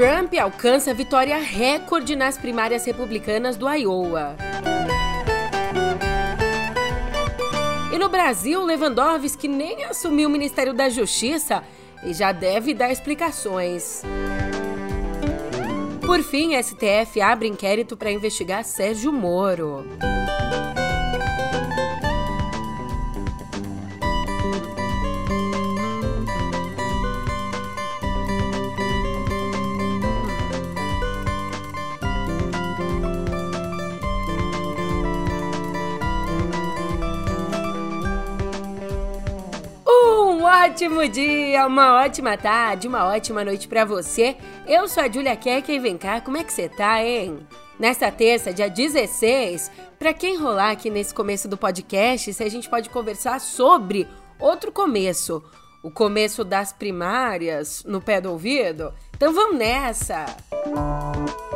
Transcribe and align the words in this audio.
Trump 0.00 0.32
alcança 0.40 0.94
vitória 0.94 1.36
recorde 1.36 2.16
nas 2.16 2.38
primárias 2.38 2.86
republicanas 2.86 3.58
do 3.58 3.68
Iowa. 3.68 4.34
E 7.92 7.98
no 7.98 8.08
Brasil, 8.08 8.64
Lewandowski 8.64 9.46
nem 9.46 9.84
assumiu 9.84 10.30
o 10.30 10.32
Ministério 10.32 10.72
da 10.72 10.88
Justiça 10.88 11.62
e 12.02 12.14
já 12.14 12.32
deve 12.32 12.72
dar 12.72 12.90
explicações. 12.90 14.00
Por 16.06 16.22
fim, 16.22 16.58
STF 16.62 17.20
abre 17.20 17.48
inquérito 17.48 17.94
para 17.94 18.10
investigar 18.10 18.64
Sérgio 18.64 19.12
Moro. 19.12 19.84
Ótimo 40.64 41.08
dia, 41.08 41.66
uma 41.66 42.02
ótima 42.02 42.36
tarde, 42.36 42.86
uma 42.86 43.06
ótima 43.06 43.42
noite 43.42 43.66
para 43.66 43.82
você. 43.82 44.36
Eu 44.66 44.86
sou 44.88 45.02
a 45.02 45.10
Julia 45.10 45.34
Keck 45.34 45.72
e 45.72 45.78
vem 45.78 45.96
cá, 45.96 46.20
como 46.20 46.36
é 46.36 46.44
que 46.44 46.52
você 46.52 46.68
tá, 46.68 47.02
hein? 47.02 47.38
Nesta 47.78 48.12
terça, 48.12 48.52
dia 48.52 48.68
16, 48.68 49.70
para 49.98 50.12
quem 50.12 50.36
rolar 50.36 50.72
aqui 50.72 50.90
nesse 50.90 51.14
começo 51.14 51.48
do 51.48 51.56
podcast, 51.56 52.34
se 52.34 52.44
a 52.44 52.48
gente 52.50 52.68
pode 52.68 52.90
conversar 52.90 53.40
sobre 53.40 54.06
outro 54.38 54.70
começo, 54.70 55.42
o 55.82 55.90
começo 55.90 56.44
das 56.44 56.74
primárias 56.74 57.82
no 57.86 58.02
pé 58.02 58.20
do 58.20 58.30
ouvido. 58.30 58.92
Então 59.16 59.32
vamos 59.32 59.56
nessa. 59.56 60.26
Música 60.66 61.49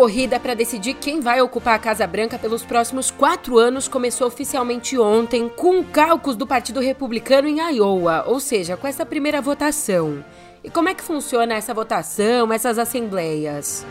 corrida 0.00 0.40
para 0.40 0.54
decidir 0.54 0.94
quem 0.94 1.20
vai 1.20 1.42
ocupar 1.42 1.74
a 1.74 1.78
Casa 1.78 2.06
Branca 2.06 2.38
pelos 2.38 2.64
próximos 2.64 3.10
quatro 3.10 3.58
anos 3.58 3.86
começou 3.86 4.26
oficialmente 4.26 4.98
ontem 4.98 5.46
com 5.46 5.84
cálculos 5.84 6.38
do 6.38 6.46
Partido 6.46 6.80
Republicano 6.80 7.46
em 7.46 7.60
Iowa, 7.60 8.24
ou 8.26 8.40
seja, 8.40 8.78
com 8.78 8.86
essa 8.86 9.04
primeira 9.04 9.42
votação. 9.42 10.24
E 10.64 10.70
como 10.70 10.88
é 10.88 10.94
que 10.94 11.02
funciona 11.02 11.52
essa 11.52 11.74
votação, 11.74 12.50
essas 12.50 12.78
assembleias? 12.78 13.84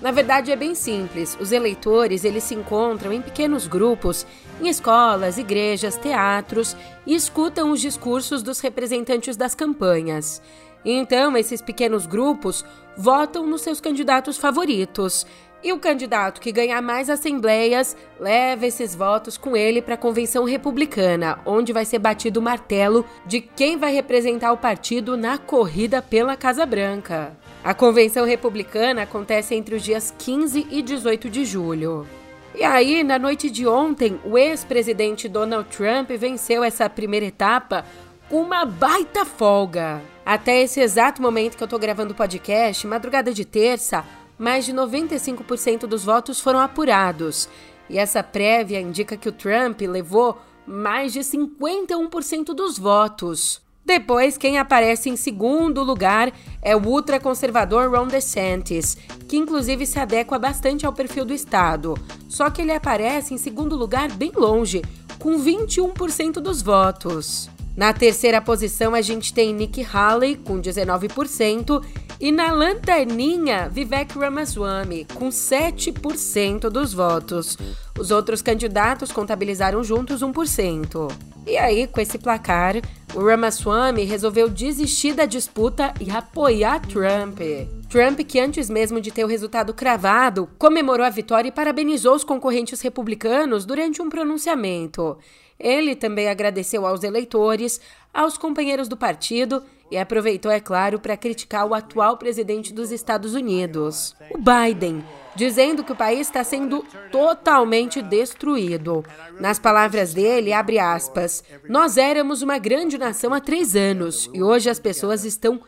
Na 0.00 0.10
verdade 0.10 0.50
é 0.50 0.56
bem 0.56 0.74
simples. 0.74 1.36
Os 1.38 1.52
eleitores, 1.52 2.24
eles 2.24 2.44
se 2.44 2.54
encontram 2.54 3.12
em 3.12 3.20
pequenos 3.20 3.66
grupos, 3.66 4.26
em 4.58 4.68
escolas, 4.68 5.36
igrejas, 5.36 5.96
teatros 5.96 6.74
e 7.06 7.14
escutam 7.14 7.72
os 7.72 7.80
discursos 7.82 8.42
dos 8.42 8.60
representantes 8.60 9.36
das 9.36 9.54
campanhas. 9.54 10.40
Então, 10.88 11.36
esses 11.36 11.60
pequenos 11.60 12.06
grupos 12.06 12.64
votam 12.96 13.44
nos 13.44 13.62
seus 13.62 13.80
candidatos 13.80 14.36
favoritos. 14.36 15.26
E 15.64 15.72
o 15.72 15.80
candidato 15.80 16.40
que 16.40 16.52
ganhar 16.52 16.80
mais 16.80 17.10
assembleias 17.10 17.96
leva 18.20 18.66
esses 18.66 18.94
votos 18.94 19.36
com 19.36 19.56
ele 19.56 19.82
para 19.82 19.94
a 19.94 19.98
convenção 19.98 20.44
republicana, 20.44 21.40
onde 21.44 21.72
vai 21.72 21.84
ser 21.84 21.98
batido 21.98 22.38
o 22.38 22.42
martelo 22.42 23.04
de 23.26 23.40
quem 23.40 23.76
vai 23.76 23.92
representar 23.92 24.52
o 24.52 24.56
partido 24.56 25.16
na 25.16 25.38
corrida 25.38 26.00
pela 26.00 26.36
Casa 26.36 26.64
Branca. 26.64 27.36
A 27.64 27.74
convenção 27.74 28.24
republicana 28.24 29.02
acontece 29.02 29.56
entre 29.56 29.74
os 29.74 29.82
dias 29.82 30.14
15 30.16 30.68
e 30.70 30.82
18 30.82 31.28
de 31.28 31.44
julho. 31.44 32.06
E 32.54 32.62
aí, 32.62 33.02
na 33.02 33.18
noite 33.18 33.50
de 33.50 33.66
ontem, 33.66 34.20
o 34.24 34.38
ex-presidente 34.38 35.28
Donald 35.28 35.68
Trump 35.68 36.10
venceu 36.10 36.62
essa 36.62 36.88
primeira 36.88 37.26
etapa 37.26 37.84
com 38.28 38.40
uma 38.40 38.64
baita 38.64 39.24
folga. 39.24 40.00
Até 40.26 40.60
esse 40.60 40.80
exato 40.80 41.22
momento 41.22 41.56
que 41.56 41.62
eu 41.62 41.68
tô 41.68 41.78
gravando 41.78 42.12
o 42.12 42.16
podcast, 42.16 42.84
madrugada 42.84 43.32
de 43.32 43.44
terça, 43.44 44.04
mais 44.36 44.64
de 44.66 44.74
95% 44.74 45.86
dos 45.86 46.04
votos 46.04 46.40
foram 46.40 46.58
apurados. 46.58 47.48
E 47.88 47.96
essa 47.96 48.24
prévia 48.24 48.80
indica 48.80 49.16
que 49.16 49.28
o 49.28 49.32
Trump 49.32 49.80
levou 49.82 50.36
mais 50.66 51.12
de 51.12 51.20
51% 51.20 52.46
dos 52.46 52.76
votos. 52.76 53.62
Depois, 53.84 54.36
quem 54.36 54.58
aparece 54.58 55.08
em 55.08 55.14
segundo 55.14 55.84
lugar 55.84 56.32
é 56.60 56.74
o 56.74 56.84
ultraconservador 56.84 57.88
Ron 57.88 58.08
DeSantis, 58.08 58.96
que 59.28 59.36
inclusive 59.36 59.86
se 59.86 60.00
adequa 60.00 60.40
bastante 60.40 60.84
ao 60.84 60.92
perfil 60.92 61.24
do 61.24 61.32
estado. 61.32 61.94
Só 62.28 62.50
que 62.50 62.62
ele 62.62 62.72
aparece 62.72 63.32
em 63.32 63.38
segundo 63.38 63.76
lugar 63.76 64.10
bem 64.10 64.32
longe, 64.34 64.82
com 65.20 65.38
21% 65.38 66.40
dos 66.40 66.62
votos. 66.62 67.48
Na 67.76 67.92
terceira 67.92 68.40
posição, 68.40 68.94
a 68.94 69.02
gente 69.02 69.34
tem 69.34 69.52
Nikki 69.52 69.86
Haley, 69.92 70.36
com 70.36 70.58
19%, 70.58 71.84
e 72.18 72.32
na 72.32 72.50
lanterninha, 72.50 73.68
Vivek 73.68 74.18
Ramaswamy, 74.18 75.06
com 75.14 75.28
7% 75.28 76.70
dos 76.70 76.94
votos. 76.94 77.58
Os 77.98 78.10
outros 78.10 78.42
candidatos 78.42 79.10
contabilizaram 79.10 79.82
juntos 79.82 80.20
1%. 80.20 81.10
E 81.46 81.56
aí, 81.56 81.86
com 81.86 82.00
esse 82.00 82.18
placar, 82.18 82.74
o 83.14 83.24
Ramaswamy 83.24 84.04
resolveu 84.04 84.48
desistir 84.48 85.14
da 85.14 85.24
disputa 85.24 85.94
e 86.00 86.10
apoiar 86.10 86.80
Trump. 86.80 87.40
Trump, 87.88 88.20
que 88.20 88.40
antes 88.40 88.68
mesmo 88.68 89.00
de 89.00 89.10
ter 89.10 89.24
o 89.24 89.28
resultado 89.28 89.72
cravado, 89.72 90.48
comemorou 90.58 91.06
a 91.06 91.10
vitória 91.10 91.48
e 91.48 91.52
parabenizou 91.52 92.14
os 92.14 92.24
concorrentes 92.24 92.80
republicanos 92.80 93.64
durante 93.64 94.02
um 94.02 94.10
pronunciamento. 94.10 95.16
Ele 95.58 95.96
também 95.96 96.28
agradeceu 96.28 96.86
aos 96.86 97.02
eleitores, 97.02 97.80
aos 98.12 98.36
companheiros 98.36 98.88
do 98.88 98.96
partido 98.96 99.62
e 99.90 99.96
aproveitou, 99.96 100.50
é 100.50 100.60
claro, 100.60 100.98
para 100.98 101.16
criticar 101.16 101.64
o 101.64 101.74
atual 101.74 102.18
presidente 102.18 102.74
dos 102.74 102.90
Estados 102.90 103.34
Unidos, 103.34 104.14
o 104.30 104.38
Biden, 104.38 105.02
dizendo 105.36 105.84
que 105.84 105.92
o 105.92 105.96
país 105.96 106.26
está 106.26 106.42
sendo 106.42 106.84
totalmente 107.12 108.02
destruído. 108.02 109.04
Nas 109.38 109.58
palavras 109.58 110.14
dele, 110.14 110.52
abre 110.52 110.78
aspas, 110.78 111.44
nós 111.68 111.96
éramos 111.96 112.42
uma 112.42 112.58
grande 112.58 112.98
nação 112.98 113.32
há 113.32 113.40
três 113.40 113.76
anos 113.76 114.28
e 114.32 114.42
hoje 114.42 114.68
as 114.68 114.80
pessoas 114.80 115.24
estão 115.24 115.60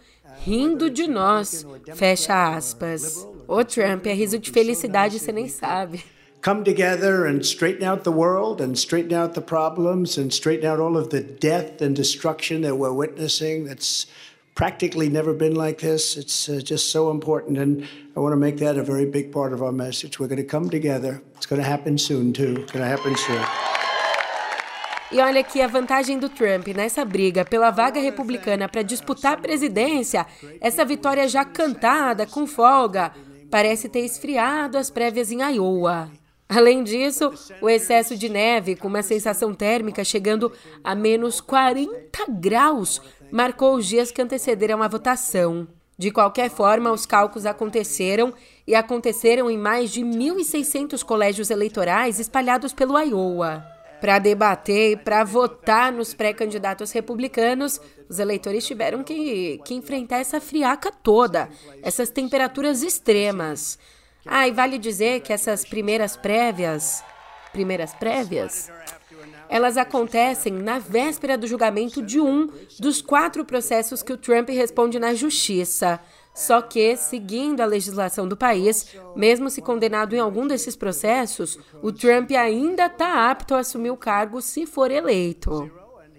rindo 0.45 0.91
de 0.91 1.07
nós, 1.07 1.67
fecha 1.95 2.57
aspas. 2.57 3.27
O 3.47 3.65
Trump 3.65 4.07
é 4.07 4.13
riso 4.13 4.39
de 4.39 4.51
felicidade, 4.51 5.19
você 5.19 5.33
nem 5.33 5.49
sabe. 5.49 6.05
come 6.41 6.63
together 6.63 7.27
and 7.27 7.45
straighten 7.45 7.83
out 7.83 8.05
the 8.05 8.13
world 8.13 8.61
and 8.61 8.79
straighten 8.79 9.13
out 9.13 9.35
the 9.35 9.41
problems 9.41 10.17
and 10.17 10.33
straighten 10.33 10.67
out 10.67 10.79
all 10.79 10.97
of 10.97 11.11
the 11.11 11.21
death 11.21 11.83
and 11.83 11.97
destruction 11.97 12.63
that 12.63 12.77
we're 12.77 12.93
witnessing. 12.93 13.65
That's 13.65 14.07
practically 14.59 15.09
never 15.09 15.33
been 15.33 15.55
like 15.55 15.79
this. 15.79 16.17
It's 16.17 16.49
uh, 16.49 16.61
just 16.61 16.91
so 16.91 17.13
important. 17.13 17.59
And 17.59 17.87
I 18.17 18.21
want 18.21 18.33
to 18.33 18.37
make 18.37 18.57
that 18.59 18.77
a 18.77 18.83
very 18.83 19.07
big 19.07 19.31
part 19.31 19.53
of 19.53 19.63
our 19.63 19.71
message. 19.71 20.19
We're 20.19 20.27
going 20.27 20.45
to 20.47 20.51
come 20.57 20.69
together. 20.69 21.23
It's 21.37 21.47
going 21.47 21.63
to 21.63 21.69
happen 21.75 21.97
soon, 21.97 22.33
too. 22.33 22.57
It's 22.63 22.73
going 22.73 22.85
to 22.85 22.91
happen 22.91 23.15
soon. 23.17 23.41
E 25.11 25.21
olha 25.23 25.41
aqui 25.41 25.63
a 25.63 25.67
vantagem 25.67 26.19
do 26.19 26.29
Trump 26.29 26.67
nessa 26.77 27.03
briga 27.03 27.43
pela 27.43 27.71
vaga 27.71 27.99
republicana 27.99 28.69
para 28.69 28.83
disputar 28.83 29.35
a 29.35 29.37
presidência. 29.39 30.27
Essa 30.61 30.85
vitória 30.85 31.27
já 31.29 31.47
cantada, 31.47 32.27
com 32.27 32.47
folga, 32.47 33.13
parece 33.51 33.89
ter 33.89 34.01
esfriado 34.01 34.77
as 34.77 34.91
prévias 34.91 35.33
em 35.33 35.41
Iowa. 35.41 36.11
Além 36.49 36.83
disso, 36.83 37.31
o 37.61 37.69
excesso 37.69 38.17
de 38.17 38.29
neve, 38.29 38.75
com 38.75 38.89
uma 38.89 39.03
sensação 39.03 39.53
térmica 39.53 40.03
chegando 40.03 40.51
a 40.83 40.95
menos 40.95 41.43
40 41.43 42.25
graus, 42.41 43.03
marcou 43.31 43.75
os 43.75 43.87
dias 43.87 44.11
que 44.11 44.23
antecederam 44.23 44.83
a 44.83 44.89
votação. 44.89 45.69
De 45.99 46.13
qualquer 46.13 46.49
forma, 46.49 46.93
os 46.93 47.05
cálculos 47.05 47.45
aconteceram 47.45 48.33
e 48.67 48.75
aconteceram 48.75 49.51
em 49.51 49.59
mais 49.59 49.91
de 49.91 50.03
1.600 50.03 51.03
colégios 51.03 51.51
eleitorais 51.51 52.21
espalhados 52.21 52.73
pelo 52.73 52.97
Iowa. 52.99 53.65
Para 54.01 54.21
debater 54.21 54.93
e 54.93 54.97
para 54.97 55.25
votar 55.25 55.91
nos 55.91 56.15
pré-candidatos 56.15 56.93
republicanos, 56.93 57.81
os 58.09 58.21
eleitores 58.21 58.65
tiveram 58.65 59.03
que, 59.03 59.61
que 59.65 59.75
enfrentar 59.75 60.19
essa 60.19 60.41
friaca 60.41 60.93
toda, 60.93 61.49
essas 61.83 62.11
temperaturas 62.11 62.85
extremas. 62.85 63.77
Ah, 64.25 64.47
e 64.47 64.53
vale 64.53 64.79
dizer 64.79 65.21
que 65.23 65.33
essas 65.33 65.65
primeiras 65.65 66.17
prévias, 66.17 67.03
primeiras 67.53 67.93
prévias, 67.95 68.71
elas 69.49 69.77
acontecem 69.77 70.53
na 70.53 70.79
véspera 70.79 71.37
do 71.37 71.47
julgamento 71.47 72.03
de 72.03 72.21
um 72.21 72.49
dos 72.79 73.01
quatro 73.01 73.45
processos 73.45 74.03
que 74.03 74.13
o 74.13 74.17
Trump 74.17 74.49
responde 74.51 74.99
na 74.99 75.15
justiça. 75.15 76.01
Só 76.35 76.63
que, 76.63 76.97
seguindo 76.97 77.61
a 77.61 77.67
legislação 77.67 78.29
do 78.29 78.37
país, 78.37 78.95
mesmo 79.17 79.51
se 79.51 79.61
condenado 79.61 80.15
em 80.15 80.21
algum 80.21 80.47
desses 80.47 80.77
processos, 80.77 81.59
o 81.83 81.91
Trump 81.91 82.31
ainda 82.31 82.87
está 82.87 83.29
apto 83.29 83.55
a 83.55 83.59
assumir 83.59 83.91
o 83.91 83.97
cargo 83.97 84.41
se 84.41 84.65
for 84.65 84.91
eleito. 84.91 85.71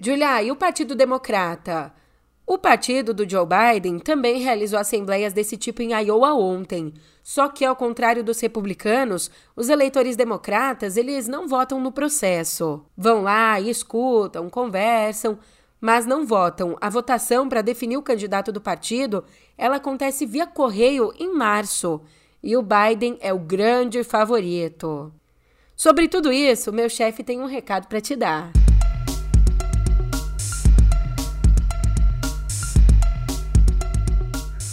Julia, 0.01 0.43
e 0.43 0.51
o 0.51 0.55
Partido 0.55 0.95
Democrata? 0.95 1.93
O 2.51 2.57
partido 2.57 3.13
do 3.13 3.29
Joe 3.29 3.45
Biden 3.45 3.99
também 3.99 4.41
realizou 4.41 4.79
assembleias 4.79 5.33
desse 5.33 5.55
tipo 5.55 5.83
em 5.83 5.93
Iowa 5.93 6.33
ontem. 6.33 6.91
Só 7.21 7.47
que, 7.47 7.63
ao 7.63 7.75
contrário 7.75 8.23
dos 8.23 8.39
republicanos, 8.39 9.29
os 9.55 9.69
eleitores 9.69 10.15
democratas 10.15 10.97
eles 10.97 11.27
não 11.27 11.47
votam 11.47 11.79
no 11.79 11.91
processo. 11.91 12.83
Vão 12.97 13.21
lá, 13.21 13.61
escutam, 13.61 14.49
conversam, 14.49 15.37
mas 15.79 16.07
não 16.07 16.25
votam. 16.25 16.75
A 16.81 16.89
votação 16.89 17.47
para 17.47 17.61
definir 17.61 17.97
o 17.97 18.01
candidato 18.01 18.51
do 18.51 18.59
partido, 18.59 19.23
ela 19.55 19.75
acontece 19.75 20.25
via 20.25 20.47
correio 20.47 21.13
em 21.19 21.31
março. 21.31 22.01
E 22.41 22.57
o 22.57 22.63
Biden 22.63 23.19
é 23.21 23.31
o 23.31 23.37
grande 23.37 24.03
favorito. 24.03 25.13
Sobre 25.75 26.07
tudo 26.07 26.33
isso, 26.33 26.73
meu 26.73 26.89
chefe 26.89 27.23
tem 27.23 27.39
um 27.39 27.45
recado 27.45 27.87
para 27.87 28.01
te 28.01 28.15
dar. 28.15 28.51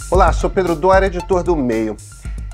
Olá, 0.09 0.31
sou 0.31 0.49
Pedro 0.49 0.73
Dória, 0.73 1.07
editor 1.07 1.43
do 1.43 1.53
Meio. 1.53 1.97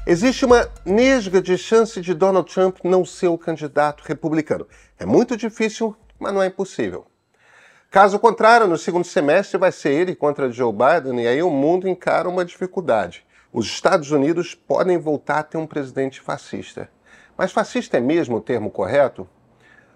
Existe 0.07 0.44
uma 0.44 0.67
nesga 0.83 1.39
de 1.39 1.55
chance 1.55 2.01
de 2.01 2.11
Donald 2.11 2.51
Trump 2.51 2.77
não 2.83 3.05
ser 3.05 3.27
o 3.27 3.38
candidato 3.38 4.03
republicano. 4.07 4.67
É 4.97 5.05
muito 5.05 5.38
difícil, 5.38 5.95
mas 6.17 6.33
não 6.33 6.41
é 6.41 6.47
impossível. 6.47 7.05
Caso 7.91 8.17
contrário, 8.17 8.65
no 8.65 8.75
segundo 8.75 9.05
semestre 9.05 9.59
vai 9.59 9.71
ser 9.71 9.91
ele 9.91 10.15
contra 10.15 10.51
Joe 10.51 10.73
Biden 10.73 11.21
e 11.21 11.27
aí 11.27 11.44
o 11.44 11.51
mundo 11.51 11.88
encara 11.88 12.27
uma 12.27 12.44
dificuldade. 12.44 13.23
Os 13.53 13.67
Estados 13.67 14.09
Unidos 14.09 14.55
podem 14.55 14.97
voltar 14.97 15.38
a 15.38 15.44
ter 15.44 15.57
um 15.59 15.67
presidente 15.67 16.21
fascista. 16.21 16.89
Mas 17.38 17.51
fascista 17.51 17.97
é 17.97 18.01
mesmo 18.01 18.38
o 18.38 18.41
termo 18.41 18.71
correto? 18.71 19.29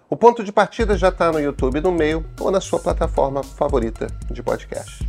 O 0.08 0.16
ponto 0.16 0.44
de 0.44 0.52
partida 0.52 0.96
já 0.96 1.08
está 1.08 1.32
no 1.32 1.40
YouTube 1.40 1.80
do 1.80 1.90
Meio 1.90 2.24
ou 2.38 2.52
na 2.52 2.60
sua 2.60 2.78
plataforma 2.78 3.42
favorita 3.42 4.06
de 4.30 4.44
podcast. 4.44 5.04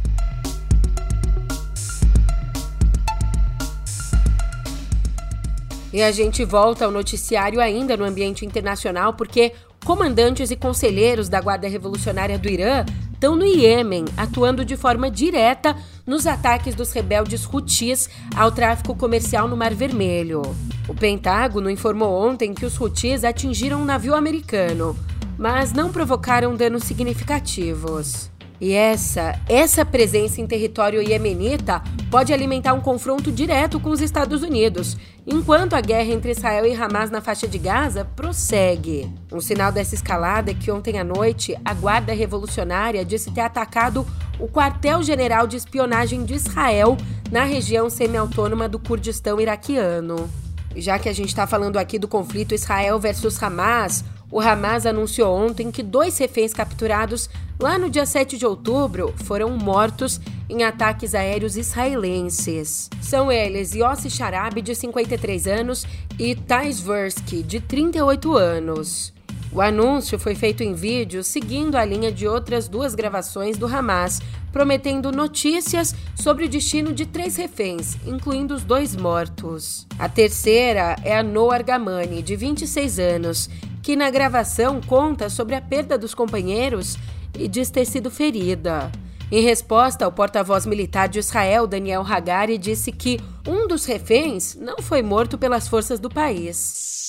E 5.91 6.03
a 6.03 6.11
gente 6.11 6.45
volta 6.45 6.85
ao 6.85 6.91
noticiário 6.91 7.59
ainda 7.59 7.97
no 7.97 8.05
ambiente 8.05 8.45
internacional, 8.45 9.13
porque 9.13 9.53
comandantes 9.83 10.51
e 10.51 10.55
conselheiros 10.55 11.29
da 11.29 11.41
Guarda 11.41 11.67
Revolucionária 11.67 12.37
do 12.37 12.47
Irã 12.47 12.85
estão 13.11 13.35
no 13.35 13.45
Iêmen, 13.45 14.05
atuando 14.15 14.63
de 14.63 14.77
forma 14.77 15.09
direta 15.09 15.75
nos 16.05 16.25
ataques 16.25 16.75
dos 16.75 16.91
rebeldes 16.91 17.45
Houthis 17.51 18.09
ao 18.35 18.51
tráfico 18.51 18.95
comercial 18.95 19.47
no 19.47 19.57
Mar 19.57 19.73
Vermelho. 19.73 20.41
O 20.87 20.93
Pentágono 20.93 21.69
informou 21.69 22.13
ontem 22.25 22.53
que 22.53 22.65
os 22.65 22.79
Houthis 22.79 23.23
atingiram 23.23 23.81
um 23.81 23.85
navio 23.85 24.15
americano, 24.15 24.97
mas 25.37 25.73
não 25.73 25.91
provocaram 25.91 26.55
danos 26.55 26.83
significativos. 26.83 28.31
E 28.61 28.73
essa, 28.73 29.39
essa 29.47 29.85
presença 29.85 30.41
em 30.41 30.47
território 30.47 31.01
iemenita 31.01 31.81
pode 32.11 32.33
alimentar 32.33 32.73
um 32.73 32.81
confronto 32.81 33.31
direto 33.31 33.79
com 33.79 33.89
os 33.89 34.01
Estados 34.01 34.43
Unidos, 34.43 34.97
enquanto 35.25 35.75
a 35.75 35.81
guerra 35.81 36.11
entre 36.11 36.31
Israel 36.31 36.65
e 36.65 36.73
Hamas 36.73 37.09
na 37.09 37.21
faixa 37.21 37.47
de 37.47 37.57
Gaza 37.57 38.03
prossegue. 38.03 39.09
Um 39.31 39.39
sinal 39.39 39.71
dessa 39.71 39.95
escalada 39.95 40.51
é 40.51 40.53
que 40.53 40.69
ontem 40.71 40.99
à 40.99 41.03
noite 41.03 41.55
a 41.63 41.73
Guarda 41.73 42.11
Revolucionária 42.11 43.05
disse 43.05 43.31
ter 43.31 43.41
atacado 43.41 44.05
o 44.37 44.47
quartel-general 44.47 45.47
de 45.47 45.55
espionagem 45.55 46.25
de 46.25 46.33
Israel 46.33 46.97
na 47.31 47.43
região 47.43 47.89
semi-autônoma 47.89 48.67
do 48.67 48.79
Kurdistão 48.79 49.39
iraquiano. 49.39 50.29
Já 50.75 50.99
que 50.99 51.09
a 51.09 51.13
gente 51.13 51.29
está 51.29 51.47
falando 51.47 51.77
aqui 51.77 51.97
do 51.97 52.07
conflito 52.07 52.53
Israel 52.53 52.99
versus 52.99 53.41
Hamas, 53.41 54.03
o 54.31 54.39
Hamas 54.39 54.85
anunciou 54.85 55.35
ontem 55.35 55.71
que 55.71 55.81
dois 55.81 56.17
reféns 56.17 56.53
capturados 56.53 57.29
lá 57.59 57.77
no 57.77 57.89
dia 57.89 58.05
7 58.05 58.37
de 58.37 58.45
outubro 58.45 59.13
foram 59.25 59.49
mortos 59.57 60.19
em 60.49 60.63
ataques 60.63 61.13
aéreos 61.13 61.57
israelenses. 61.57 62.89
São 63.01 63.31
eles 63.31 63.75
Yossi 63.75 64.09
Sharabi, 64.09 64.61
de 64.61 64.73
53 64.73 65.45
anos, 65.45 65.85
e 66.17 66.35
Tais 66.35 66.79
Versky, 66.79 67.43
de 67.43 67.59
38 67.59 68.35
anos. 68.35 69.13
O 69.51 69.61
anúncio 69.61 70.19
foi 70.19 70.35
feito 70.35 70.61
em 70.61 70.73
vídeo 70.73 71.23
seguindo 71.23 71.75
a 71.75 71.83
linha 71.83 72.11
de 72.11 72.27
outras 72.27 72.67
duas 72.67 72.93
gravações 72.93 73.57
do 73.57 73.65
Hamas, 73.65 74.21
prometendo 74.51 75.11
notícias 75.11 75.95
sobre 76.15 76.45
o 76.45 76.49
destino 76.49 76.93
de 76.93 77.05
três 77.05 77.35
reféns, 77.35 77.97
incluindo 78.05 78.53
os 78.53 78.63
dois 78.63 78.95
mortos. 78.95 79.87
A 79.97 80.07
terceira 80.07 80.95
é 81.03 81.17
a 81.17 81.23
Noah 81.23 81.57
Argamani, 81.57 82.21
de 82.21 82.35
26 82.35 82.99
anos, 82.99 83.49
que 83.81 83.95
na 83.95 84.11
gravação 84.11 84.79
conta 84.81 85.29
sobre 85.29 85.55
a 85.55 85.61
perda 85.61 85.97
dos 85.97 86.13
companheiros 86.13 86.95
e 87.37 87.47
diz 87.47 87.69
ter 87.69 87.85
sido 87.85 88.09
ferida. 88.11 88.91
Em 89.31 89.41
resposta, 89.41 90.07
o 90.07 90.11
porta-voz 90.11 90.65
militar 90.65 91.07
de 91.07 91.19
Israel, 91.19 91.67
Daniel 91.67 92.01
Hagari, 92.01 92.57
disse 92.57 92.91
que 92.91 93.19
um 93.47 93.67
dos 93.67 93.85
reféns 93.85 94.55
não 94.55 94.77
foi 94.79 95.03
morto 95.03 95.37
pelas 95.37 95.67
forças 95.67 95.99
do 95.99 96.09
país. 96.09 96.99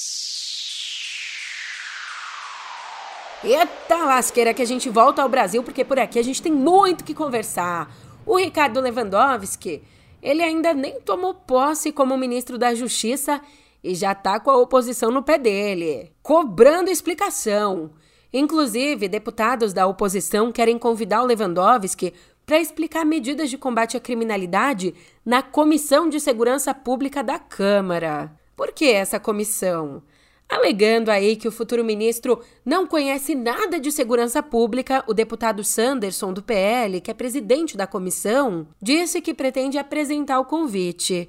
Eita 3.43 4.05
lasqueira 4.05 4.53
que 4.53 4.61
a 4.61 4.67
gente 4.67 4.91
volta 4.91 5.23
ao 5.23 5.29
Brasil, 5.31 5.63
porque 5.63 5.83
por 5.83 5.99
aqui 5.99 6.19
a 6.19 6.23
gente 6.23 6.43
tem 6.43 6.53
muito 6.53 7.05
que 7.05 7.15
conversar. 7.15 7.91
O 8.27 8.37
Ricardo 8.37 8.81
Lewandowski, 8.81 9.83
ele 10.23 10.43
ainda 10.43 10.75
nem 10.75 11.01
tomou 11.01 11.33
posse 11.33 11.91
como 11.91 12.19
ministro 12.19 12.59
da 12.59 12.75
Justiça 12.75 13.41
e 13.83 13.95
já 13.95 14.15
tá 14.15 14.39
com 14.39 14.51
a 14.51 14.59
oposição 14.59 15.11
no 15.11 15.23
pé 15.23 15.39
dele, 15.39 16.13
cobrando 16.23 16.91
explicação. 16.91 17.93
Inclusive, 18.33 19.09
deputados 19.09 19.73
da 19.73 19.87
oposição 19.87 20.53
querem 20.53 20.79
convidar 20.79 21.23
o 21.23 21.27
Lewandowski 21.27 22.15
para 22.47 22.61
explicar 22.61 23.05
medidas 23.05 23.51
de 23.51 23.59
combate 23.59 23.97
à 23.97 24.01
criminalidade 24.01 24.95
na 25.25 25.43
Comissão 25.43 26.09
de 26.09 26.21
Segurança 26.21 26.75
Pública 26.75 27.23
da 27.23 27.39
Câmara. 27.39 28.33
Por 28.57 28.73
que 28.73 28.87
essa 28.87 29.19
comissão? 29.19 30.03
Alegando 30.49 31.11
aí 31.11 31.37
que 31.37 31.47
o 31.47 31.53
futuro 31.53 31.85
ministro 31.85 32.43
não 32.65 32.87
conhece 32.87 33.37
nada 33.37 33.79
de 33.79 33.93
segurança 33.93 34.43
pública, 34.43 35.05
o 35.07 35.15
deputado 35.15 35.63
Sanderson, 35.63 36.33
do 36.33 36.43
PL, 36.43 37.01
que 37.01 37.11
é 37.11 37.15
presidente 37.15 37.77
da 37.77 37.87
comissão, 37.87 38.67
disse 38.83 39.21
que 39.21 39.33
pretende 39.33 39.79
apresentar 39.79 40.41
o 40.41 40.45
convite. 40.45 41.29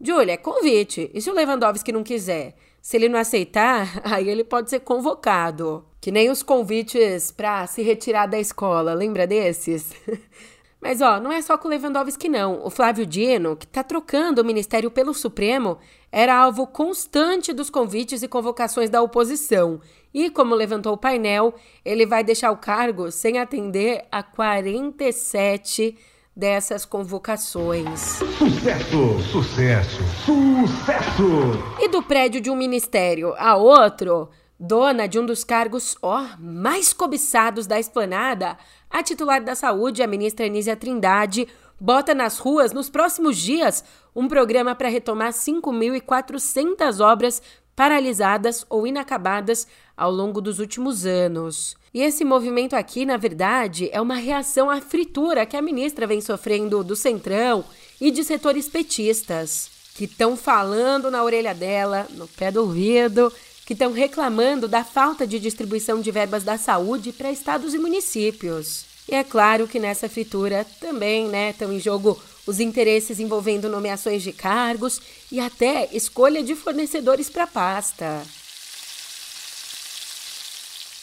Júlia, 0.00 0.34
é 0.34 0.36
convite. 0.36 1.10
E 1.12 1.20
se 1.20 1.28
o 1.28 1.34
Lewandowski 1.34 1.90
não 1.90 2.04
quiser? 2.04 2.54
Se 2.82 2.96
ele 2.96 3.08
não 3.08 3.18
aceitar, 3.18 3.88
aí 4.04 4.28
ele 4.28 4.42
pode 4.42 4.68
ser 4.68 4.80
convocado. 4.80 5.86
Que 6.00 6.10
nem 6.10 6.28
os 6.30 6.42
convites 6.42 7.30
para 7.30 7.64
se 7.68 7.80
retirar 7.80 8.26
da 8.26 8.40
escola, 8.40 8.92
lembra 8.92 9.24
desses? 9.24 9.92
Mas 10.82 11.00
ó, 11.00 11.20
não 11.20 11.30
é 11.30 11.40
só 11.40 11.56
com 11.56 11.68
o 11.68 11.70
Lewandowski 11.70 12.28
não. 12.28 12.60
O 12.66 12.68
Flávio 12.68 13.06
Dino, 13.06 13.54
que 13.54 13.66
está 13.66 13.84
trocando 13.84 14.42
o 14.42 14.44
ministério 14.44 14.90
pelo 14.90 15.14
Supremo, 15.14 15.78
era 16.10 16.36
alvo 16.36 16.66
constante 16.66 17.52
dos 17.52 17.70
convites 17.70 18.20
e 18.20 18.26
convocações 18.26 18.90
da 18.90 19.00
oposição. 19.00 19.80
E 20.12 20.28
como 20.28 20.56
levantou 20.56 20.94
o 20.94 20.98
painel, 20.98 21.54
ele 21.84 22.04
vai 22.04 22.24
deixar 22.24 22.50
o 22.50 22.56
cargo 22.56 23.12
sem 23.12 23.38
atender 23.38 24.04
a 24.10 24.24
47 24.24 25.96
dessas 26.34 26.84
convocações. 26.84 28.00
Sucesso, 28.38 29.20
sucesso, 29.30 30.02
sucesso! 30.24 31.28
E 31.78 31.88
do 31.88 32.02
prédio 32.02 32.40
de 32.40 32.50
um 32.50 32.56
ministério 32.56 33.34
a 33.36 33.56
outro, 33.56 34.30
dona 34.58 35.06
de 35.06 35.18
um 35.18 35.26
dos 35.26 35.44
cargos 35.44 35.96
ó, 36.02 36.24
mais 36.38 36.92
cobiçados 36.92 37.66
da 37.66 37.78
esplanada, 37.78 38.56
a 38.88 39.02
titular 39.02 39.42
da 39.42 39.54
saúde, 39.54 40.02
a 40.02 40.06
ministra 40.06 40.46
Anísia 40.46 40.74
Trindade, 40.76 41.46
bota 41.78 42.14
nas 42.14 42.38
ruas, 42.38 42.72
nos 42.72 42.88
próximos 42.88 43.36
dias, 43.36 43.84
um 44.14 44.28
programa 44.28 44.74
para 44.74 44.88
retomar 44.88 45.32
5.400 45.32 47.00
obras 47.00 47.42
paralisadas 47.74 48.64
ou 48.70 48.86
inacabadas 48.86 49.66
ao 49.96 50.10
longo 50.10 50.40
dos 50.40 50.58
últimos 50.58 51.04
anos. 51.04 51.76
E 51.94 52.00
esse 52.00 52.24
movimento 52.24 52.74
aqui, 52.74 53.04
na 53.04 53.18
verdade, 53.18 53.90
é 53.92 54.00
uma 54.00 54.14
reação 54.14 54.70
à 54.70 54.80
fritura 54.80 55.44
que 55.44 55.56
a 55.56 55.62
ministra 55.62 56.06
vem 56.06 56.22
sofrendo 56.22 56.82
do 56.82 56.96
Centrão 56.96 57.64
e 58.00 58.10
de 58.10 58.24
setores 58.24 58.66
petistas, 58.66 59.70
que 59.94 60.04
estão 60.04 60.34
falando 60.34 61.10
na 61.10 61.22
orelha 61.22 61.54
dela, 61.54 62.06
no 62.10 62.26
pé 62.26 62.50
do 62.50 62.62
ouvido, 62.62 63.30
que 63.66 63.74
estão 63.74 63.92
reclamando 63.92 64.66
da 64.66 64.82
falta 64.82 65.26
de 65.26 65.38
distribuição 65.38 66.00
de 66.00 66.10
verbas 66.10 66.42
da 66.42 66.56
saúde 66.56 67.12
para 67.12 67.30
estados 67.30 67.74
e 67.74 67.78
municípios. 67.78 68.86
E 69.06 69.14
é 69.14 69.22
claro 69.22 69.68
que 69.68 69.78
nessa 69.78 70.08
fritura 70.08 70.66
também 70.80 71.28
né, 71.28 71.50
estão 71.50 71.70
em 71.70 71.78
jogo 71.78 72.18
os 72.46 72.58
interesses 72.58 73.20
envolvendo 73.20 73.68
nomeações 73.68 74.22
de 74.22 74.32
cargos 74.32 75.00
e 75.30 75.38
até 75.38 75.88
escolha 75.92 76.42
de 76.42 76.56
fornecedores 76.56 77.28
para 77.28 77.46
pasta. 77.46 78.22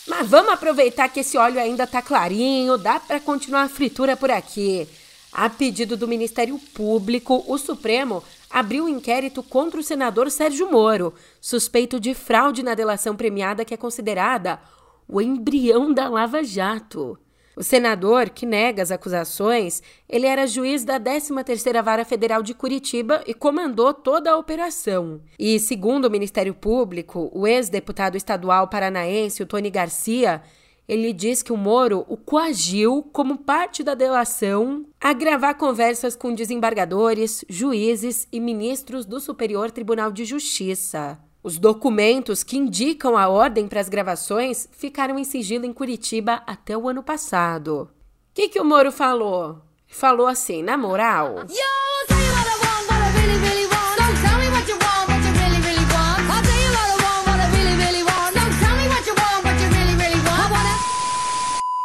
Mas 0.10 0.28
vamos 0.28 0.52
aproveitar 0.52 1.08
que 1.08 1.20
esse 1.20 1.38
óleo 1.38 1.60
ainda 1.60 1.86
tá 1.86 2.02
clarinho, 2.02 2.80
dá 2.80 3.00
para 3.00 3.20
continuar 3.20 3.62
a 3.62 3.70
fritura 3.70 4.18
por 4.18 4.32
aqui. 4.32 4.88
A 5.32 5.48
pedido 5.48 5.96
do 5.96 6.08
Ministério 6.08 6.58
Público, 6.74 7.44
o 7.48 7.58
Supremo 7.60 8.24
abriu 8.50 8.86
um 8.86 8.90
inquérito 8.90 9.44
contra 9.44 9.80
o 9.80 9.84
senador 9.84 10.32
Sérgio 10.32 10.72
Moro, 10.72 11.14
suspeito 11.40 12.00
de 12.00 12.16
fraude 12.16 12.64
na 12.64 12.74
delação 12.74 13.16
premiada 13.16 13.64
que 13.64 13.74
é 13.74 13.78
considerada 13.78 14.60
o 15.08 15.22
embrião 15.22 15.94
da 15.94 16.10
Lava 16.10 16.44
Jato. 16.44 17.16
O 17.60 17.64
senador, 17.64 18.30
que 18.30 18.46
nega 18.46 18.82
as 18.82 18.90
acusações, 18.90 19.84
ele 20.08 20.26
era 20.26 20.48
juiz 20.48 20.86
da 20.86 20.98
13ª 20.98 21.84
Vara 21.84 22.06
Federal 22.06 22.42
de 22.42 22.54
Curitiba 22.54 23.22
e 23.28 23.34
comandou 23.34 23.94
toda 23.94 24.32
a 24.32 24.38
operação. 24.38 25.20
E, 25.38 25.60
segundo 25.60 26.06
o 26.06 26.10
Ministério 26.10 26.54
Público, 26.54 27.30
o 27.34 27.46
ex-deputado 27.46 28.16
estadual 28.16 28.70
paranaense, 28.70 29.44
o 29.44 29.46
Tony 29.46 29.70
Garcia, 29.70 30.42
ele 30.88 31.12
diz 31.12 31.44
que 31.44 31.52
o 31.52 31.58
Moro 31.58 32.06
o 32.08 32.16
coagiu 32.16 33.04
como 33.12 33.40
parte 33.40 33.84
da 33.84 33.94
delação 33.94 34.86
a 34.98 35.12
gravar 35.12 35.56
conversas 35.56 36.16
com 36.16 36.34
desembargadores, 36.34 37.44
juízes 37.50 38.26
e 38.32 38.40
ministros 38.40 39.06
do 39.06 39.20
Superior 39.20 39.70
Tribunal 39.70 40.14
de 40.14 40.24
Justiça. 40.24 41.20
Os 41.42 41.58
documentos 41.58 42.44
que 42.44 42.58
indicam 42.58 43.18
a 43.18 43.30
ordem 43.30 43.66
para 43.66 43.80
as 43.80 43.88
gravações 43.88 44.68
ficaram 44.74 45.18
em 45.18 45.24
sigilo 45.24 45.66
em 45.66 45.72
Curitiba 45.72 46.44
até 46.46 46.78
o 46.78 46.90
ano 46.90 47.02
passado. 47.02 47.84
O 47.84 48.34
que, 48.34 48.50
que 48.50 48.60
o 48.60 48.66
Moro 48.66 48.92
falou? 48.92 49.62
Falou 49.88 50.28
assim, 50.28 50.62
na 50.62 50.78
moral. 50.78 51.36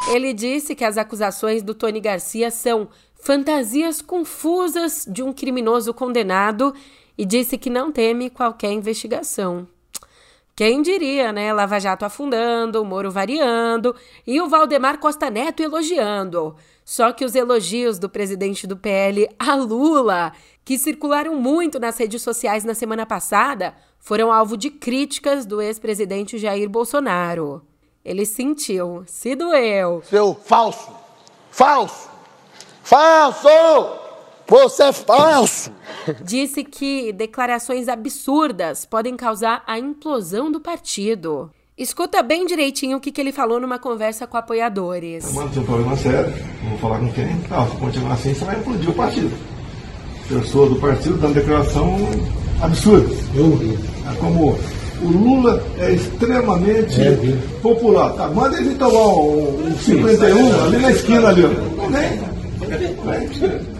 Ele 0.08 0.32
disse 0.32 0.74
que 0.74 0.84
as 0.84 0.98
acusações 0.98 1.62
do 1.62 1.74
Tony 1.74 2.00
Garcia 2.00 2.50
são 2.50 2.88
fantasias 3.14 4.02
confusas 4.02 5.06
de 5.08 5.22
um 5.22 5.32
criminoso 5.32 5.94
condenado 5.94 6.74
e 7.16 7.24
disse 7.24 7.56
que 7.56 7.70
não 7.70 7.92
teme 7.92 8.30
qualquer 8.30 8.72
investigação. 8.72 9.66
Quem 10.56 10.82
diria, 10.82 11.32
né? 11.32 11.52
Lava 11.52 11.80
Jato 11.80 12.04
afundando, 12.04 12.80
o 12.80 12.84
Moro 12.84 13.10
variando 13.10 13.94
e 14.24 14.40
o 14.40 14.48
Valdemar 14.48 14.98
Costa 14.98 15.28
Neto 15.28 15.62
elogiando. 15.62 16.54
Só 16.84 17.12
que 17.12 17.24
os 17.24 17.34
elogios 17.34 17.98
do 17.98 18.08
presidente 18.08 18.66
do 18.66 18.76
PL 18.76 19.28
a 19.36 19.56
Lula, 19.56 20.32
que 20.64 20.78
circularam 20.78 21.34
muito 21.34 21.80
nas 21.80 21.98
redes 21.98 22.22
sociais 22.22 22.62
na 22.62 22.74
semana 22.74 23.04
passada, 23.04 23.74
foram 23.98 24.30
alvo 24.30 24.56
de 24.56 24.70
críticas 24.70 25.44
do 25.44 25.60
ex-presidente 25.60 26.38
Jair 26.38 26.68
Bolsonaro. 26.68 27.62
Ele 28.04 28.24
sentiu, 28.24 29.02
se 29.06 29.34
doeu. 29.34 30.02
Seu 30.04 30.34
falso! 30.34 30.92
Falso! 31.50 32.10
Falso! 32.82 34.03
Você 34.46 34.82
é 34.84 34.92
falso! 34.92 35.70
Disse 36.22 36.62
que 36.64 37.12
declarações 37.12 37.88
absurdas 37.88 38.84
podem 38.84 39.16
causar 39.16 39.62
a 39.66 39.78
implosão 39.78 40.52
do 40.52 40.60
partido. 40.60 41.50
Escuta 41.76 42.22
bem 42.22 42.46
direitinho 42.46 42.98
o 42.98 43.00
que, 43.00 43.10
que 43.10 43.20
ele 43.20 43.32
falou 43.32 43.58
numa 43.58 43.78
conversa 43.78 44.26
com 44.26 44.36
apoiadores. 44.36 45.32
Mano, 45.32 45.50
tem 45.50 45.62
um 45.62 45.66
problema 45.66 45.96
sério, 45.96 46.32
não 46.62 46.70
vou 46.70 46.78
falar 46.78 47.00
com 47.00 47.12
quem. 47.12 47.26
Não, 47.50 47.68
se 47.68 47.76
continuar 47.78 48.12
assim, 48.12 48.34
você 48.34 48.44
vai 48.44 48.56
implodir 48.56 48.90
o 48.90 48.94
partido. 48.94 49.36
Pessoa 50.28 50.68
do 50.68 50.76
partido 50.76 51.18
dando 51.18 51.34
declaração 51.34 51.96
absurda. 52.62 53.12
Eu 53.34 53.56
vi. 53.56 53.78
É 54.08 54.14
como 54.20 54.56
o 55.02 55.08
Lula 55.08 55.62
é 55.78 55.90
extremamente 55.92 57.00
é, 57.00 57.16
popular. 57.60 58.12
Tá, 58.12 58.28
manda 58.28 58.56
ele 58.56 58.74
tomar 58.76 59.08
um, 59.08 59.66
um 59.66 59.78
51 59.78 60.64
ali 60.64 60.78
na 60.78 60.90
esquina 60.92 61.28
ali. 61.28 61.42
Não 61.42 61.90
vem. 61.90 63.73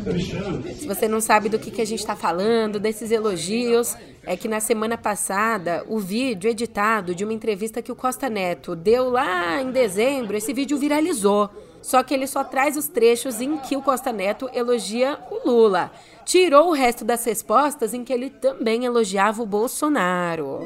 Se 0.78 0.86
você 0.86 1.08
não 1.08 1.20
sabe 1.20 1.48
do 1.48 1.58
que, 1.58 1.70
que 1.70 1.80
a 1.80 1.86
gente 1.86 2.00
está 2.00 2.14
falando, 2.14 2.78
desses 2.78 3.10
elogios, 3.10 3.96
é 4.24 4.36
que 4.36 4.48
na 4.48 4.60
semana 4.60 4.98
passada, 4.98 5.84
o 5.88 5.98
vídeo 5.98 6.50
editado 6.50 7.14
de 7.14 7.24
uma 7.24 7.32
entrevista 7.32 7.80
que 7.80 7.92
o 7.92 7.96
Costa 7.96 8.28
Neto 8.28 8.76
deu 8.76 9.08
lá 9.10 9.60
em 9.62 9.70
dezembro, 9.70 10.36
esse 10.36 10.52
vídeo 10.52 10.78
viralizou. 10.78 11.48
Só 11.80 12.02
que 12.02 12.14
ele 12.14 12.26
só 12.26 12.42
traz 12.42 12.76
os 12.76 12.88
trechos 12.88 13.40
em 13.40 13.58
que 13.58 13.76
o 13.76 13.82
Costa 13.82 14.10
Neto 14.10 14.48
elogia 14.54 15.18
o 15.30 15.48
Lula. 15.48 15.92
Tirou 16.24 16.70
o 16.70 16.72
resto 16.72 17.04
das 17.04 17.24
respostas 17.24 17.92
em 17.92 18.02
que 18.02 18.12
ele 18.12 18.30
também 18.30 18.86
elogiava 18.86 19.42
o 19.42 19.46
Bolsonaro. 19.46 20.60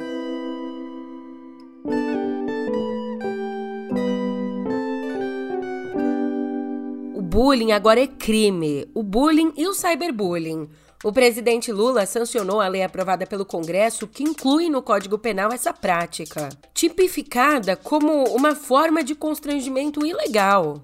Bullying 7.38 7.70
agora 7.70 8.00
é 8.00 8.06
crime. 8.08 8.90
O 8.92 9.00
bullying 9.00 9.52
e 9.56 9.64
o 9.68 9.72
cyberbullying. 9.72 10.68
O 11.04 11.12
presidente 11.12 11.70
Lula 11.70 12.04
sancionou 12.04 12.60
a 12.60 12.66
lei 12.66 12.82
aprovada 12.82 13.24
pelo 13.28 13.46
Congresso 13.46 14.08
que 14.08 14.24
inclui 14.24 14.68
no 14.68 14.82
Código 14.82 15.16
Penal 15.16 15.52
essa 15.52 15.72
prática, 15.72 16.48
tipificada 16.74 17.76
como 17.76 18.24
uma 18.34 18.56
forma 18.56 19.04
de 19.04 19.14
constrangimento 19.14 20.04
ilegal. 20.04 20.82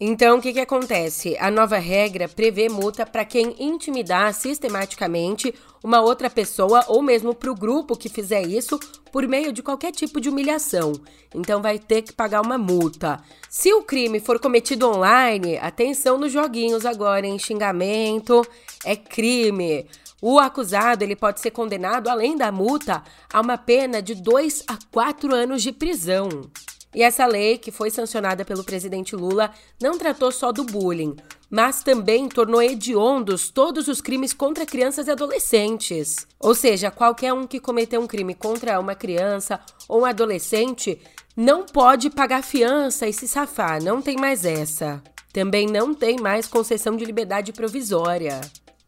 Então, 0.00 0.38
o 0.38 0.42
que, 0.42 0.52
que 0.52 0.60
acontece? 0.60 1.36
A 1.38 1.50
nova 1.52 1.78
regra 1.78 2.28
prevê 2.28 2.68
multa 2.68 3.06
para 3.06 3.24
quem 3.24 3.54
intimidar 3.60 4.34
sistematicamente 4.34 5.54
uma 5.84 6.00
outra 6.00 6.28
pessoa 6.28 6.84
ou 6.88 7.00
mesmo 7.00 7.32
para 7.32 7.50
o 7.50 7.54
grupo 7.54 7.96
que 7.96 8.08
fizer 8.08 8.42
isso 8.42 8.78
por 9.12 9.28
meio 9.28 9.52
de 9.52 9.62
qualquer 9.62 9.92
tipo 9.92 10.20
de 10.20 10.28
humilhação. 10.28 10.92
Então, 11.32 11.62
vai 11.62 11.78
ter 11.78 12.02
que 12.02 12.12
pagar 12.12 12.40
uma 12.40 12.58
multa. 12.58 13.22
Se 13.48 13.72
o 13.72 13.82
crime 13.82 14.18
for 14.18 14.40
cometido 14.40 14.88
online, 14.88 15.58
atenção 15.58 16.18
nos 16.18 16.32
joguinhos 16.32 16.84
agora, 16.84 17.24
em 17.24 17.38
xingamento 17.38 18.44
é 18.84 18.96
crime. 18.96 19.86
O 20.20 20.40
acusado 20.40 21.04
ele 21.04 21.14
pode 21.14 21.40
ser 21.40 21.52
condenado, 21.52 22.08
além 22.08 22.36
da 22.36 22.50
multa, 22.50 23.04
a 23.32 23.40
uma 23.40 23.58
pena 23.58 24.02
de 24.02 24.14
2 24.14 24.64
a 24.66 24.76
4 24.90 25.32
anos 25.32 25.62
de 25.62 25.70
prisão. 25.70 26.50
E 26.94 27.02
essa 27.02 27.26
lei, 27.26 27.58
que 27.58 27.72
foi 27.72 27.90
sancionada 27.90 28.44
pelo 28.44 28.62
presidente 28.62 29.16
Lula, 29.16 29.50
não 29.82 29.98
tratou 29.98 30.30
só 30.30 30.52
do 30.52 30.62
bullying, 30.62 31.16
mas 31.50 31.82
também 31.82 32.28
tornou 32.28 32.62
hediondos 32.62 33.50
todos 33.50 33.88
os 33.88 34.00
crimes 34.00 34.32
contra 34.32 34.64
crianças 34.64 35.08
e 35.08 35.10
adolescentes. 35.10 36.26
Ou 36.38 36.54
seja, 36.54 36.90
qualquer 36.90 37.32
um 37.32 37.46
que 37.46 37.58
cometeu 37.58 38.00
um 38.00 38.06
crime 38.06 38.34
contra 38.34 38.78
uma 38.78 38.94
criança 38.94 39.60
ou 39.88 40.02
um 40.02 40.04
adolescente 40.04 41.00
não 41.36 41.66
pode 41.66 42.10
pagar 42.10 42.44
fiança 42.44 43.08
e 43.08 43.12
se 43.12 43.26
safar, 43.26 43.82
não 43.82 44.00
tem 44.00 44.16
mais 44.16 44.44
essa. 44.44 45.02
Também 45.32 45.66
não 45.66 45.92
tem 45.92 46.16
mais 46.20 46.46
concessão 46.46 46.96
de 46.96 47.04
liberdade 47.04 47.52
provisória. 47.52 48.40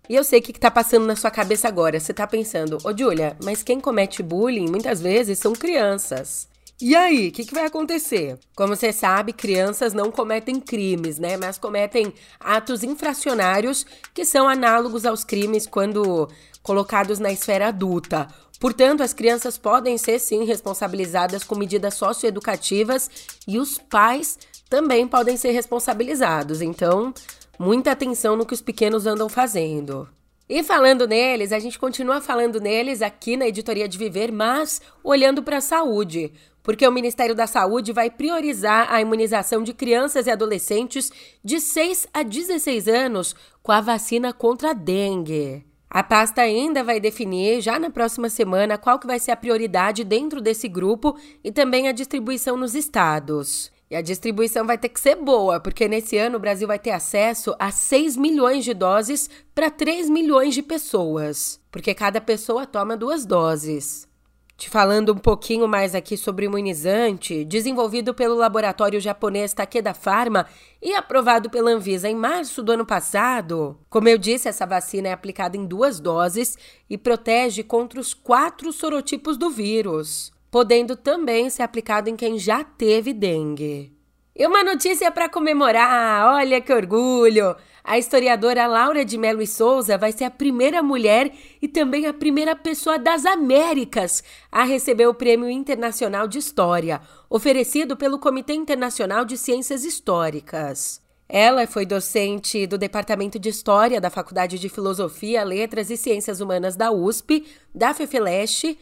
E 0.08 0.14
eu 0.14 0.22
sei 0.22 0.38
o 0.38 0.42
que, 0.42 0.52
está 0.52 0.70
passando 0.70 1.04
na 1.04 1.16
sua 1.16 1.30
cabeça 1.30 1.66
agora. 1.66 1.98
Você 1.98 2.12
está 2.12 2.24
pensando, 2.24 2.78
ô 2.84 2.96
Julia, 2.96 3.36
mas 3.42 3.64
quem 3.64 3.80
comete 3.80 4.22
bullying 4.22 4.70
muitas 4.70 5.00
vezes 5.00 5.40
são 5.40 5.52
crianças. 5.52 6.48
E 6.78 6.94
aí, 6.94 7.28
o 7.28 7.32
que, 7.32 7.46
que, 7.46 7.54
vai 7.54 7.64
acontecer? 7.64 8.38
Como 8.54 8.76
você 8.76 8.92
sabe, 8.92 9.32
crianças 9.32 9.94
não 9.94 10.10
cometem 10.10 10.60
crimes, 10.60 11.18
né? 11.18 11.38
Mas 11.38 11.56
cometem 11.56 12.12
atos 12.38 12.82
infracionários 12.82 13.86
que 14.12 14.26
são 14.26 14.46
análogos 14.46 15.06
aos 15.06 15.24
crimes 15.24 15.66
quando 15.66 16.28
colocados 16.62 17.18
na 17.18 17.32
esfera 17.32 17.68
adulta. 17.68 18.28
Portanto, 18.60 19.02
as 19.02 19.14
crianças 19.14 19.56
podem 19.56 19.96
ser 19.96 20.18
sim 20.18 20.44
responsabilizadas 20.44 21.44
com 21.44 21.54
medidas 21.54 21.94
socioeducativas 21.94 23.10
e 23.48 23.58
os 23.58 23.78
pais 23.78 24.38
também 24.68 25.08
podem 25.08 25.36
ser 25.36 25.52
responsabilizados. 25.52 26.60
Então, 26.60 27.14
muita 27.58 27.92
atenção 27.92 28.36
no 28.36 28.44
que 28.44 28.54
os 28.54 28.60
pequenos 28.60 29.06
andam 29.06 29.30
fazendo. 29.30 30.06
E 30.48 30.62
falando 30.62 31.08
neles, 31.08 31.52
a 31.52 31.58
gente 31.58 31.78
continua 31.78 32.20
falando 32.20 32.60
neles 32.60 33.02
aqui 33.02 33.36
na 33.36 33.48
Editoria 33.48 33.88
de 33.88 33.98
Viver, 33.98 34.30
mas 34.30 34.80
olhando 35.02 35.42
para 35.42 35.56
a 35.56 35.60
saúde 35.60 36.32
porque 36.66 36.84
o 36.84 36.90
Ministério 36.90 37.32
da 37.32 37.46
Saúde 37.46 37.92
vai 37.92 38.10
priorizar 38.10 38.92
a 38.92 39.00
imunização 39.00 39.62
de 39.62 39.72
crianças 39.72 40.26
e 40.26 40.32
adolescentes 40.32 41.12
de 41.44 41.60
6 41.60 42.08
a 42.12 42.24
16 42.24 42.88
anos 42.88 43.36
com 43.62 43.70
a 43.70 43.80
vacina 43.80 44.32
contra 44.32 44.70
a 44.70 44.72
dengue. 44.72 45.64
A 45.88 46.02
pasta 46.02 46.40
ainda 46.40 46.82
vai 46.82 46.98
definir, 46.98 47.60
já 47.60 47.78
na 47.78 47.88
próxima 47.88 48.28
semana, 48.28 48.76
qual 48.76 48.98
que 48.98 49.06
vai 49.06 49.20
ser 49.20 49.30
a 49.30 49.36
prioridade 49.36 50.02
dentro 50.02 50.40
desse 50.40 50.66
grupo 50.66 51.16
e 51.44 51.52
também 51.52 51.86
a 51.86 51.92
distribuição 51.92 52.56
nos 52.56 52.74
estados. 52.74 53.70
E 53.88 53.94
a 53.94 54.02
distribuição 54.02 54.66
vai 54.66 54.76
ter 54.76 54.88
que 54.88 54.98
ser 54.98 55.14
boa, 55.14 55.60
porque 55.60 55.86
nesse 55.86 56.18
ano 56.18 56.36
o 56.36 56.40
Brasil 56.40 56.66
vai 56.66 56.80
ter 56.80 56.90
acesso 56.90 57.54
a 57.60 57.70
6 57.70 58.16
milhões 58.16 58.64
de 58.64 58.74
doses 58.74 59.30
para 59.54 59.70
3 59.70 60.10
milhões 60.10 60.52
de 60.52 60.64
pessoas, 60.64 61.60
porque 61.70 61.94
cada 61.94 62.20
pessoa 62.20 62.66
toma 62.66 62.96
duas 62.96 63.24
doses. 63.24 64.08
Te 64.56 64.70
falando 64.70 65.12
um 65.12 65.18
pouquinho 65.18 65.68
mais 65.68 65.94
aqui 65.94 66.16
sobre 66.16 66.46
o 66.46 66.48
imunizante, 66.48 67.44
desenvolvido 67.44 68.14
pelo 68.14 68.34
laboratório 68.34 68.98
japonês 68.98 69.52
Takeda 69.52 69.92
Pharma 69.92 70.46
e 70.80 70.94
aprovado 70.94 71.50
pela 71.50 71.70
Anvisa 71.70 72.08
em 72.08 72.14
março 72.14 72.62
do 72.62 72.72
ano 72.72 72.86
passado. 72.86 73.78
Como 73.90 74.08
eu 74.08 74.16
disse, 74.16 74.48
essa 74.48 74.64
vacina 74.64 75.08
é 75.08 75.12
aplicada 75.12 75.58
em 75.58 75.66
duas 75.66 76.00
doses 76.00 76.56
e 76.88 76.96
protege 76.96 77.62
contra 77.62 78.00
os 78.00 78.14
quatro 78.14 78.72
sorotipos 78.72 79.36
do 79.36 79.50
vírus, 79.50 80.32
podendo 80.50 80.96
também 80.96 81.50
ser 81.50 81.62
aplicado 81.62 82.08
em 82.08 82.16
quem 82.16 82.38
já 82.38 82.64
teve 82.64 83.12
dengue. 83.12 83.95
E 84.38 84.46
uma 84.46 84.62
notícia 84.62 85.10
para 85.10 85.30
comemorar, 85.30 86.34
olha 86.34 86.60
que 86.60 86.70
orgulho! 86.70 87.56
A 87.82 87.96
historiadora 87.96 88.66
Laura 88.66 89.02
de 89.02 89.16
Melo 89.16 89.40
e 89.40 89.46
Souza 89.46 89.96
vai 89.96 90.12
ser 90.12 90.24
a 90.24 90.30
primeira 90.30 90.82
mulher 90.82 91.32
e 91.62 91.66
também 91.66 92.04
a 92.04 92.12
primeira 92.12 92.54
pessoa 92.54 92.98
das 92.98 93.24
Américas 93.24 94.22
a 94.52 94.62
receber 94.64 95.06
o 95.06 95.14
Prêmio 95.14 95.48
Internacional 95.48 96.28
de 96.28 96.36
História, 96.38 97.00
oferecido 97.30 97.96
pelo 97.96 98.18
Comitê 98.18 98.52
Internacional 98.52 99.24
de 99.24 99.38
Ciências 99.38 99.86
Históricas. 99.86 101.00
Ela 101.26 101.66
foi 101.66 101.86
docente 101.86 102.66
do 102.66 102.76
Departamento 102.76 103.38
de 103.38 103.48
História 103.48 104.02
da 104.02 104.10
Faculdade 104.10 104.58
de 104.58 104.68
Filosofia, 104.68 105.44
Letras 105.44 105.88
e 105.88 105.96
Ciências 105.96 106.42
Humanas 106.42 106.76
da 106.76 106.92
USP, 106.92 107.46
da 107.74 107.94
FEFELESH, 107.94 108.76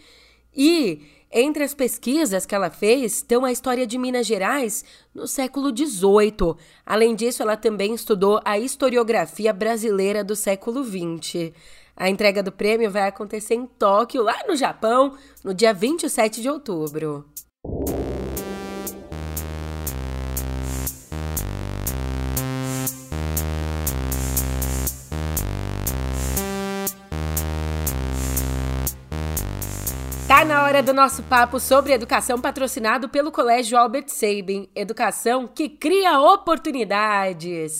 e 0.57 1.03
entre 1.35 1.65
as 1.65 1.75
pesquisas 1.75 2.47
que 2.47 2.55
ela 2.55 2.71
fez 2.71 3.17
estão 3.17 3.45
a 3.45 3.51
história 3.51 3.85
de 3.85 3.99
Minas 3.99 4.25
Gerais 4.25 4.85
no 5.13 5.27
século 5.27 5.77
XVIII. 5.77 6.55
Além 6.87 7.17
disso, 7.17 7.43
ela 7.43 7.57
também 7.57 7.93
estudou 7.93 8.41
a 8.45 8.57
historiografia 8.57 9.53
brasileira 9.53 10.23
do 10.23 10.37
século 10.37 10.85
XX. 10.85 11.53
A 11.97 12.09
entrega 12.09 12.41
do 12.41 12.53
prêmio 12.53 12.89
vai 12.89 13.09
acontecer 13.09 13.55
em 13.55 13.67
Tóquio, 13.67 14.23
lá 14.23 14.37
no 14.47 14.55
Japão, 14.55 15.17
no 15.43 15.53
dia 15.53 15.75
27 15.75 16.41
de 16.41 16.49
outubro. 16.49 17.25
Na 30.49 30.63
hora 30.65 30.83
do 30.83 30.93
nosso 30.93 31.23
papo 31.23 31.59
sobre 31.59 31.95
educação 31.95 32.39
patrocinado 32.39 33.09
pelo 33.09 33.33
Colégio 33.33 33.79
Albert 33.79 34.09
Sabin. 34.09 34.69
Educação 34.75 35.47
que 35.47 35.71
cria 35.71 36.21
oportunidades. 36.21 37.79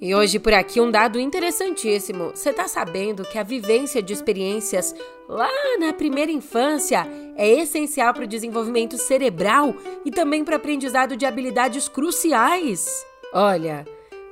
E 0.00 0.14
hoje 0.14 0.38
por 0.38 0.54
aqui 0.54 0.80
um 0.80 0.92
dado 0.92 1.18
interessantíssimo. 1.18 2.30
Você 2.30 2.52
tá 2.52 2.68
sabendo 2.68 3.24
que 3.24 3.36
a 3.36 3.42
vivência 3.42 4.00
de 4.00 4.12
experiências 4.12 4.94
lá 5.28 5.50
na 5.80 5.92
primeira 5.92 6.30
infância 6.30 7.04
é 7.36 7.48
essencial 7.48 8.14
para 8.14 8.24
o 8.24 8.28
desenvolvimento 8.28 8.96
cerebral 8.96 9.74
e 10.04 10.10
também 10.10 10.44
para 10.44 10.56
aprendizado 10.56 11.16
de 11.16 11.26
habilidades 11.26 11.88
cruciais? 11.88 13.04
Olha, 13.34 13.84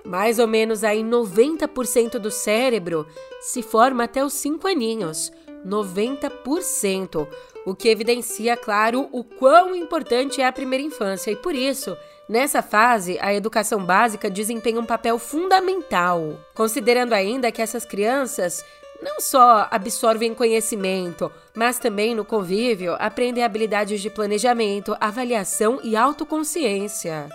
mais 0.07 0.39
ou 0.39 0.47
menos 0.47 0.85
aí 0.85 1.03
90% 1.03 2.19
do 2.19 2.31
cérebro 2.31 3.07
se 3.41 3.63
forma 3.63 4.05
até 4.05 4.25
os 4.25 4.33
5 4.35 4.67
aninhos. 4.67 5.33
90%, 5.67 7.27
o 7.65 7.75
que 7.75 7.89
evidencia, 7.89 8.57
claro, 8.57 9.09
o 9.11 9.25
quão 9.25 9.75
importante 9.75 10.41
é 10.41 10.47
a 10.47 10.53
primeira 10.53 10.85
infância 10.85 11.33
e 11.33 11.37
por 11.37 11.55
isso, 11.55 11.97
nessa 12.29 12.63
fase, 12.63 13.19
a 13.21 13.35
educação 13.35 13.85
básica 13.85 14.31
desempenha 14.31 14.79
um 14.81 14.87
papel 14.87 15.19
fundamental, 15.19 16.39
considerando 16.55 17.13
ainda 17.13 17.51
que 17.51 17.61
essas 17.61 17.85
crianças 17.85 18.65
não 19.03 19.21
só 19.21 19.67
absorvem 19.71 20.35
conhecimento, 20.35 21.31
mas 21.55 21.79
também 21.79 22.15
no 22.15 22.25
convívio 22.25 22.95
aprendem 22.99 23.43
habilidades 23.43 24.01
de 24.01 24.09
planejamento, 24.09 24.97
avaliação 25.01 25.81
e 25.83 25.97
autoconsciência. 25.97 27.29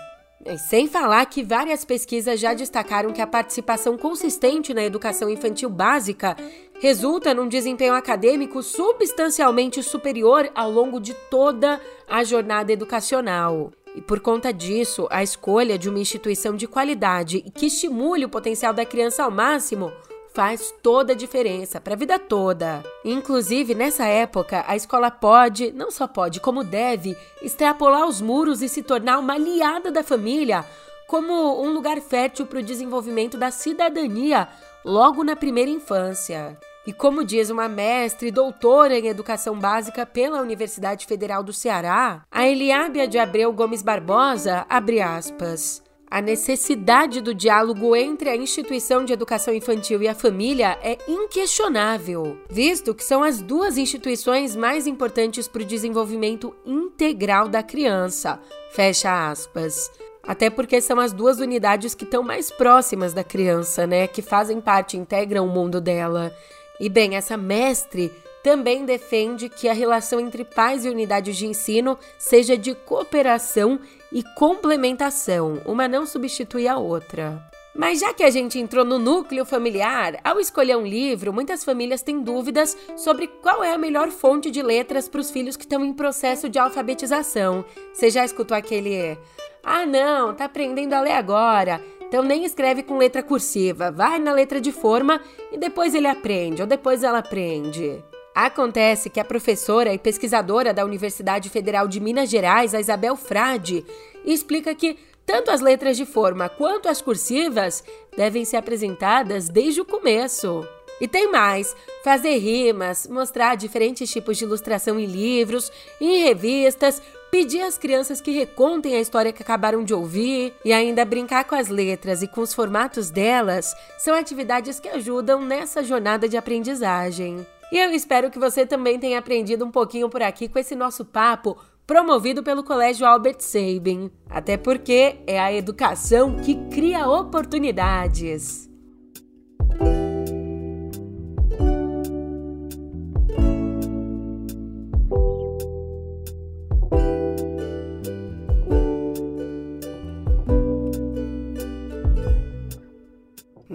Sem 0.57 0.87
falar 0.87 1.25
que 1.27 1.43
várias 1.43 1.85
pesquisas 1.85 2.39
já 2.39 2.53
destacaram 2.53 3.13
que 3.13 3.21
a 3.21 3.27
participação 3.27 3.97
consistente 3.97 4.73
na 4.73 4.83
educação 4.83 5.29
infantil 5.29 5.69
básica 5.69 6.35
resulta 6.79 7.33
num 7.33 7.47
desempenho 7.47 7.93
acadêmico 7.93 8.63
substancialmente 8.63 9.83
superior 9.83 10.49
ao 10.55 10.71
longo 10.71 10.99
de 10.99 11.13
toda 11.29 11.79
a 12.09 12.23
jornada 12.23 12.73
educacional. 12.73 13.71
E 13.95 14.01
por 14.01 14.19
conta 14.19 14.51
disso, 14.51 15.07
a 15.11 15.21
escolha 15.21 15.77
de 15.77 15.89
uma 15.89 15.99
instituição 15.99 16.55
de 16.55 16.67
qualidade 16.67 17.41
que 17.53 17.67
estimule 17.67 18.25
o 18.25 18.29
potencial 18.29 18.73
da 18.73 18.85
criança 18.85 19.23
ao 19.23 19.31
máximo 19.31 19.91
faz 20.33 20.73
toda 20.81 21.13
a 21.13 21.15
diferença 21.15 21.79
para 21.79 21.93
a 21.93 21.97
vida 21.97 22.17
toda. 22.17 22.83
Inclusive, 23.03 23.75
nessa 23.75 24.05
época, 24.05 24.63
a 24.67 24.75
escola 24.75 25.11
pode, 25.11 25.71
não 25.71 25.91
só 25.91 26.07
pode, 26.07 26.39
como 26.39 26.63
deve, 26.63 27.17
extrapolar 27.41 28.07
os 28.07 28.21
muros 28.21 28.61
e 28.61 28.69
se 28.69 28.81
tornar 28.81 29.19
uma 29.19 29.33
aliada 29.33 29.91
da 29.91 30.03
família, 30.03 30.65
como 31.07 31.61
um 31.61 31.73
lugar 31.73 31.99
fértil 31.99 32.45
para 32.45 32.59
o 32.59 32.63
desenvolvimento 32.63 33.37
da 33.37 33.51
cidadania 33.51 34.47
logo 34.85 35.23
na 35.23 35.35
primeira 35.35 35.69
infância. 35.69 36.57
E 36.87 36.91
como 36.91 37.23
diz 37.23 37.49
uma 37.49 37.67
mestre 37.67 38.31
doutora 38.31 38.97
em 38.97 39.07
educação 39.07 39.59
básica 39.59 40.05
pela 40.05 40.41
Universidade 40.41 41.05
Federal 41.05 41.43
do 41.43 41.53
Ceará, 41.53 42.23
a 42.31 42.47
Eliábia 42.47 43.07
de 43.07 43.19
Abreu 43.19 43.53
Gomes 43.53 43.83
Barbosa, 43.83 44.65
abre 44.67 44.99
aspas. 44.99 45.83
A 46.11 46.19
necessidade 46.19 47.21
do 47.21 47.33
diálogo 47.33 47.95
entre 47.95 48.27
a 48.29 48.35
instituição 48.35 49.05
de 49.05 49.13
educação 49.13 49.53
infantil 49.53 50.03
e 50.03 50.09
a 50.09 50.13
família 50.13 50.77
é 50.83 50.97
inquestionável, 51.07 52.37
visto 52.49 52.93
que 52.93 53.01
são 53.01 53.23
as 53.23 53.41
duas 53.41 53.77
instituições 53.77 54.53
mais 54.53 54.87
importantes 54.87 55.47
para 55.47 55.61
o 55.61 55.65
desenvolvimento 55.65 56.53
integral 56.65 57.47
da 57.47 57.63
criança. 57.63 58.41
Fecha 58.73 59.31
aspas. 59.31 59.89
Até 60.21 60.49
porque 60.49 60.81
são 60.81 60.99
as 60.99 61.13
duas 61.13 61.39
unidades 61.39 61.95
que 61.95 62.03
estão 62.03 62.21
mais 62.21 62.51
próximas 62.51 63.13
da 63.13 63.23
criança, 63.23 63.87
né? 63.87 64.05
Que 64.05 64.21
fazem 64.21 64.59
parte, 64.59 64.97
integram 64.97 65.45
o 65.45 65.49
mundo 65.49 65.79
dela. 65.79 66.35
E 66.77 66.89
bem, 66.89 67.15
essa 67.15 67.37
mestre 67.37 68.11
também 68.43 68.83
defende 68.83 69.47
que 69.47 69.69
a 69.69 69.73
relação 69.73 70.19
entre 70.19 70.43
pais 70.43 70.83
e 70.83 70.89
unidades 70.89 71.37
de 71.37 71.47
ensino 71.47 71.97
seja 72.17 72.57
de 72.57 72.75
cooperação 72.75 73.79
e 74.11 74.23
complementação, 74.35 75.61
uma 75.65 75.87
não 75.87 76.05
substitui 76.05 76.67
a 76.67 76.77
outra. 76.77 77.41
Mas 77.73 77.99
já 77.99 78.13
que 78.13 78.23
a 78.23 78.29
gente 78.29 78.59
entrou 78.59 78.83
no 78.83 78.99
núcleo 78.99 79.45
familiar, 79.45 80.19
ao 80.23 80.39
escolher 80.39 80.75
um 80.75 80.85
livro, 80.85 81.31
muitas 81.31 81.63
famílias 81.63 82.01
têm 82.01 82.21
dúvidas 82.21 82.77
sobre 82.97 83.27
qual 83.27 83.63
é 83.63 83.73
a 83.73 83.77
melhor 83.77 84.09
fonte 84.09 84.51
de 84.51 84.61
letras 84.61 85.07
para 85.07 85.21
os 85.21 85.31
filhos 85.31 85.55
que 85.55 85.63
estão 85.63 85.85
em 85.85 85.93
processo 85.93 86.49
de 86.49 86.59
alfabetização. 86.59 87.63
Você 87.93 88.09
já 88.09 88.25
escutou 88.25 88.57
aquele 88.57 89.17
Ah, 89.63 89.85
não, 89.85 90.33
tá 90.33 90.45
aprendendo 90.45 90.93
a 90.93 91.01
ler 91.01 91.13
agora. 91.13 91.81
Então 92.01 92.21
nem 92.21 92.43
escreve 92.43 92.83
com 92.83 92.97
letra 92.97 93.23
cursiva, 93.23 93.89
vai 93.89 94.19
na 94.19 94.33
letra 94.33 94.59
de 94.59 94.73
forma 94.73 95.21
e 95.49 95.57
depois 95.57 95.95
ele 95.95 96.07
aprende 96.07 96.61
ou 96.61 96.67
depois 96.67 97.03
ela 97.03 97.19
aprende. 97.19 98.03
Acontece 98.33 99.09
que 99.09 99.19
a 99.19 99.25
professora 99.25 99.93
e 99.93 99.97
pesquisadora 99.97 100.73
da 100.73 100.85
Universidade 100.85 101.49
Federal 101.49 101.87
de 101.87 101.99
Minas 101.99 102.29
Gerais, 102.29 102.73
a 102.73 102.79
Isabel 102.79 103.17
Frade, 103.17 103.85
explica 104.25 104.73
que 104.73 104.97
tanto 105.25 105.51
as 105.51 105.59
letras 105.59 105.97
de 105.97 106.05
forma 106.05 106.47
quanto 106.47 106.87
as 106.87 107.01
cursivas 107.01 107.83
devem 108.15 108.45
ser 108.45 108.57
apresentadas 108.57 109.49
desde 109.49 109.81
o 109.81 109.85
começo. 109.85 110.65
E 110.99 111.07
tem 111.07 111.29
mais: 111.29 111.75
fazer 112.03 112.37
rimas, 112.37 113.05
mostrar 113.07 113.55
diferentes 113.55 114.09
tipos 114.09 114.37
de 114.37 114.45
ilustração 114.45 114.97
em 114.97 115.05
livros, 115.05 115.71
em 115.99 116.23
revistas, 116.23 117.01
pedir 117.29 117.61
às 117.61 117.77
crianças 117.77 118.21
que 118.21 118.31
recontem 118.31 118.95
a 118.95 119.01
história 119.01 119.33
que 119.33 119.43
acabaram 119.43 119.83
de 119.83 119.93
ouvir 119.93 120.53
e 120.63 120.71
ainda 120.71 121.03
brincar 121.03 121.43
com 121.45 121.55
as 121.55 121.67
letras 121.67 122.21
e 122.21 122.27
com 122.27 122.41
os 122.41 122.53
formatos 122.53 123.09
delas 123.09 123.73
são 123.97 124.13
atividades 124.13 124.79
que 124.79 124.89
ajudam 124.89 125.41
nessa 125.41 125.83
jornada 125.83 126.29
de 126.29 126.37
aprendizagem. 126.37 127.45
E 127.71 127.77
eu 127.77 127.91
espero 127.91 128.29
que 128.29 128.37
você 128.37 128.65
também 128.65 128.99
tenha 128.99 129.17
aprendido 129.17 129.63
um 129.63 129.71
pouquinho 129.71 130.09
por 130.09 130.21
aqui 130.21 130.49
com 130.49 130.59
esse 130.59 130.75
nosso 130.75 131.05
papo 131.05 131.57
promovido 131.87 132.43
pelo 132.43 132.63
Colégio 132.63 133.05
Albert 133.05 133.37
Sabin. 133.39 134.11
Até 134.29 134.57
porque 134.57 135.17
é 135.25 135.39
a 135.39 135.53
educação 135.53 136.37
que 136.37 136.55
cria 136.69 137.07
oportunidades. 137.07 138.70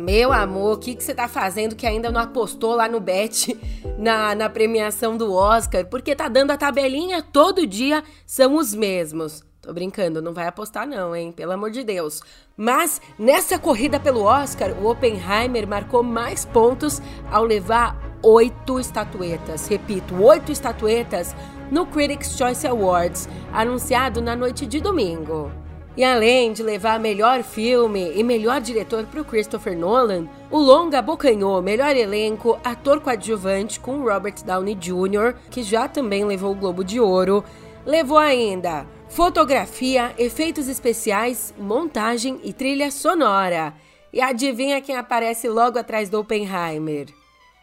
Meu 0.06 0.32
amor, 0.32 0.76
o 0.76 0.78
que, 0.78 0.94
que 0.94 1.02
você 1.02 1.12
tá 1.12 1.26
fazendo 1.26 1.74
que 1.74 1.84
ainda 1.84 2.12
não 2.12 2.20
apostou 2.20 2.76
lá 2.76 2.88
no 2.88 3.00
Bet 3.00 3.58
na, 3.98 4.36
na 4.36 4.48
premiação 4.48 5.16
do 5.16 5.34
Oscar? 5.34 5.84
Porque 5.86 6.14
tá 6.14 6.28
dando 6.28 6.52
a 6.52 6.56
tabelinha 6.56 7.20
todo 7.20 7.66
dia, 7.66 8.04
são 8.24 8.54
os 8.54 8.72
mesmos. 8.72 9.42
Tô 9.60 9.72
brincando, 9.72 10.22
não 10.22 10.32
vai 10.32 10.46
apostar 10.46 10.86
não, 10.86 11.16
hein? 11.16 11.32
Pelo 11.32 11.50
amor 11.50 11.72
de 11.72 11.82
Deus. 11.82 12.20
Mas 12.56 13.00
nessa 13.18 13.58
corrida 13.58 13.98
pelo 13.98 14.22
Oscar, 14.22 14.80
o 14.80 14.88
Oppenheimer 14.88 15.66
marcou 15.66 16.04
mais 16.04 16.44
pontos 16.44 17.02
ao 17.28 17.42
levar 17.42 18.00
oito 18.22 18.78
estatuetas. 18.78 19.66
Repito, 19.66 20.22
oito 20.22 20.52
estatuetas 20.52 21.34
no 21.68 21.84
Critics' 21.84 22.38
Choice 22.38 22.64
Awards, 22.64 23.28
anunciado 23.52 24.22
na 24.22 24.36
noite 24.36 24.66
de 24.66 24.80
domingo. 24.80 25.65
E 25.96 26.04
além 26.04 26.52
de 26.52 26.62
levar 26.62 27.00
melhor 27.00 27.42
filme 27.42 28.12
e 28.14 28.22
melhor 28.22 28.60
diretor 28.60 29.06
para 29.06 29.20
o 29.20 29.24
Christopher 29.24 29.76
Nolan, 29.76 30.28
o 30.50 30.58
longa 30.58 30.98
abocanhou 30.98 31.62
melhor 31.62 31.96
elenco, 31.96 32.58
ator 32.62 33.00
coadjuvante 33.00 33.80
com 33.80 34.02
Robert 34.02 34.44
Downey 34.44 34.74
Jr., 34.74 35.34
que 35.50 35.62
já 35.62 35.88
também 35.88 36.24
levou 36.24 36.52
o 36.52 36.54
Globo 36.54 36.84
de 36.84 37.00
Ouro, 37.00 37.42
levou 37.86 38.18
ainda 38.18 38.86
fotografia, 39.08 40.12
efeitos 40.18 40.68
especiais, 40.68 41.54
montagem 41.58 42.40
e 42.44 42.52
trilha 42.52 42.90
sonora. 42.90 43.72
E 44.12 44.20
adivinha 44.20 44.80
quem 44.80 44.96
aparece 44.96 45.48
logo 45.48 45.78
atrás 45.78 46.10
do 46.10 46.20
Oppenheimer? 46.20 47.06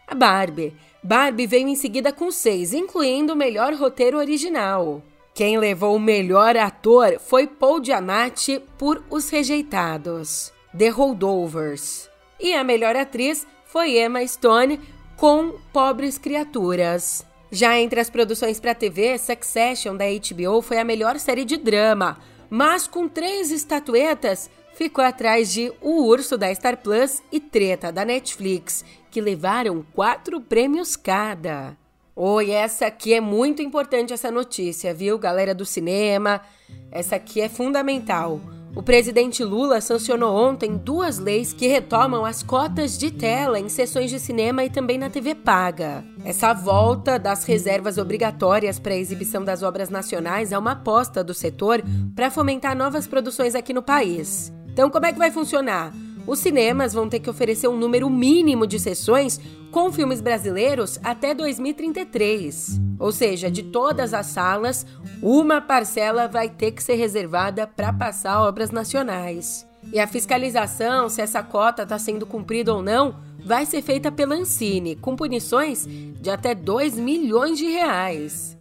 A 0.07 0.15
Barbie. 0.15 0.73
Barbie 1.03 1.45
veio 1.45 1.67
em 1.67 1.75
seguida 1.75 2.11
com 2.11 2.31
seis, 2.31 2.73
incluindo 2.73 3.33
o 3.33 3.35
melhor 3.35 3.73
roteiro 3.73 4.17
original. 4.17 5.01
Quem 5.33 5.57
levou 5.57 5.95
o 5.95 5.99
melhor 5.99 6.55
ator 6.55 7.19
foi 7.19 7.47
Paul 7.47 7.83
Giamatti 7.83 8.61
por 8.77 9.03
Os 9.09 9.31
Rejeitados, 9.31 10.53
The 10.77 10.89
Holdovers. 10.89 12.07
E 12.39 12.53
a 12.53 12.63
melhor 12.63 12.95
atriz 12.95 13.47
foi 13.65 13.97
Emma 13.99 14.25
Stone 14.27 14.79
com 15.17 15.55
Pobres 15.73 16.19
Criaturas. 16.19 17.25
Já 17.51 17.79
entre 17.79 17.99
as 17.99 18.11
produções 18.11 18.59
para 18.59 18.75
TV, 18.75 19.17
Succession 19.17 19.97
da 19.97 20.05
HBO 20.05 20.61
foi 20.61 20.77
a 20.77 20.83
melhor 20.83 21.17
série 21.17 21.45
de 21.45 21.57
drama, 21.57 22.19
mas 22.47 22.87
com 22.87 23.09
três 23.09 23.49
estatuetas 23.51 24.51
ficou 24.75 25.03
atrás 25.03 25.51
de 25.51 25.73
O 25.81 26.03
Urso 26.03 26.37
da 26.37 26.53
Star 26.53 26.77
Plus 26.77 27.23
e 27.31 27.39
Treta 27.39 27.91
da 27.91 28.05
Netflix, 28.05 28.85
que 29.09 29.19
levaram 29.19 29.83
quatro 29.95 30.39
prêmios 30.39 30.95
cada. 30.95 31.75
Oi, 32.15 32.51
essa 32.51 32.85
aqui 32.85 33.11
é 33.11 33.19
muito 33.19 33.63
importante 33.63 34.13
essa 34.13 34.29
notícia, 34.29 34.93
viu, 34.93 35.17
galera 35.17 35.55
do 35.55 35.65
cinema? 35.65 36.41
Essa 36.91 37.15
aqui 37.15 37.41
é 37.41 37.49
fundamental. 37.49 38.39
O 38.75 38.83
presidente 38.83 39.43
Lula 39.43 39.81
sancionou 39.81 40.35
ontem 40.35 40.77
duas 40.77 41.17
leis 41.17 41.53
que 41.53 41.65
retomam 41.65 42.23
as 42.23 42.43
cotas 42.43 42.99
de 42.99 43.09
tela 43.09 43.59
em 43.59 43.67
sessões 43.67 44.11
de 44.11 44.19
cinema 44.19 44.63
e 44.63 44.69
também 44.69 44.99
na 44.99 45.09
TV 45.09 45.33
paga. 45.33 46.05
Essa 46.23 46.53
volta 46.53 47.17
das 47.17 47.45
reservas 47.45 47.97
obrigatórias 47.97 48.77
para 48.77 48.93
a 48.93 48.97
exibição 48.97 49.43
das 49.43 49.63
obras 49.63 49.89
nacionais 49.89 50.51
é 50.51 50.57
uma 50.57 50.73
aposta 50.73 51.23
do 51.23 51.33
setor 51.33 51.81
para 52.15 52.29
fomentar 52.29 52.77
novas 52.77 53.07
produções 53.07 53.55
aqui 53.55 53.73
no 53.73 53.81
país. 53.81 54.53
Então, 54.71 54.87
como 54.87 55.07
é 55.07 55.13
que 55.13 55.19
vai 55.19 55.31
funcionar? 55.31 55.91
Os 56.25 56.39
cinemas 56.39 56.93
vão 56.93 57.09
ter 57.09 57.19
que 57.19 57.29
oferecer 57.29 57.67
um 57.67 57.77
número 57.77 58.09
mínimo 58.09 58.65
de 58.65 58.79
sessões 58.79 59.39
com 59.71 59.91
filmes 59.91 60.21
brasileiros 60.21 60.99
até 61.03 61.33
2033. 61.33 62.79
Ou 62.97 63.11
seja, 63.11 63.51
de 63.51 63.63
todas 63.63 64.13
as 64.13 64.27
salas, 64.27 64.85
uma 65.21 65.59
parcela 65.59 66.27
vai 66.27 66.49
ter 66.49 66.71
que 66.71 66.81
ser 66.81 66.95
reservada 66.95 67.67
para 67.67 67.91
passar 67.91 68.41
obras 68.41 68.71
nacionais. 68.71 69.67
E 69.91 69.99
a 69.99 70.07
fiscalização, 70.07 71.09
se 71.09 71.21
essa 71.21 71.43
cota 71.43 71.83
está 71.83 71.99
sendo 71.99 72.25
cumprida 72.25 72.73
ou 72.73 72.81
não, 72.81 73.15
vai 73.43 73.65
ser 73.65 73.81
feita 73.81 74.11
pela 74.11 74.35
Ancine, 74.35 74.95
com 74.95 75.15
punições 75.15 75.85
de 75.85 76.29
até 76.29 76.55
2 76.55 76.97
milhões 76.97 77.57
de 77.57 77.65
reais. 77.65 78.57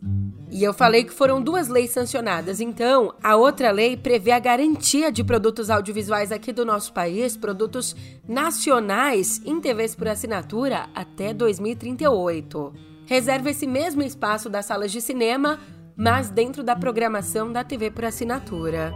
E 0.55 0.63
eu 0.63 0.75
falei 0.75 1.03
que 1.03 1.15
foram 1.15 1.41
duas 1.41 1.69
leis 1.69 1.93
sancionadas. 1.93 2.61
Então, 2.61 3.15
a 3.23 3.37
outra 3.37 3.71
lei 3.71 3.97
prevê 3.97 4.33
a 4.33 4.39
garantia 4.39 5.11
de 5.11 5.25
produtos 5.25 5.71
audiovisuais 5.71 6.31
aqui 6.31 6.53
do 6.53 6.63
nosso 6.63 6.93
país, 6.93 7.39
produtos 7.39 7.97
nacionais 8.29 9.41
em 9.47 9.59
TVs 9.59 9.95
por 9.95 10.09
assinatura 10.09 10.91
até 10.95 11.33
2038. 11.33 12.71
Reserva 13.07 13.49
esse 13.49 13.67
mesmo 13.67 14.03
espaço 14.03 14.51
das 14.51 14.67
salas 14.67 14.93
de 14.93 15.01
cinema, 15.01 15.59
mas 15.97 16.29
dentro 16.29 16.63
da 16.63 16.77
programação 16.77 17.51
da 17.51 17.65
TV 17.65 17.91
por 17.91 18.05
assinatura. 18.05 18.93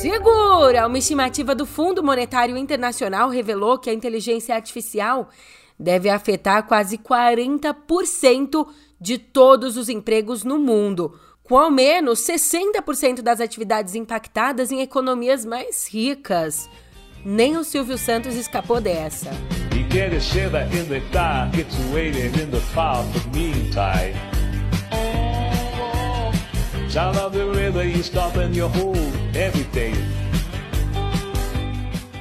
Segura! 0.00 0.86
Uma 0.86 0.98
estimativa 0.98 1.54
do 1.54 1.66
Fundo 1.66 2.02
Monetário 2.02 2.56
Internacional 2.56 3.28
revelou 3.28 3.78
que 3.78 3.90
a 3.90 3.92
inteligência 3.92 4.54
artificial 4.54 5.28
deve 5.78 6.08
afetar 6.08 6.66
quase 6.66 6.96
40% 6.96 8.66
de 9.00 9.18
todos 9.18 9.76
os 9.76 9.88
empregos 9.88 10.44
no 10.44 10.58
mundo, 10.58 11.18
com 11.42 11.58
ao 11.58 11.70
menos 11.70 12.20
60% 12.20 13.20
das 13.20 13.40
atividades 13.40 13.94
impactadas 13.94 14.72
em 14.72 14.80
economias 14.80 15.44
mais 15.44 15.86
ricas. 15.86 16.68
Nem 17.24 17.56
o 17.56 17.62
Silvio 17.62 17.98
Santos 17.98 18.34
escapou 18.34 18.80
dessa. 18.80 19.30
Sound 26.92 27.16
of 27.16 27.32
the 27.32 27.46
river, 27.46 27.82
you 27.88 28.02
stop 28.02 28.36
and 28.36 28.54
you 28.54 28.68
hold 28.68 28.98
everything. 29.34 29.94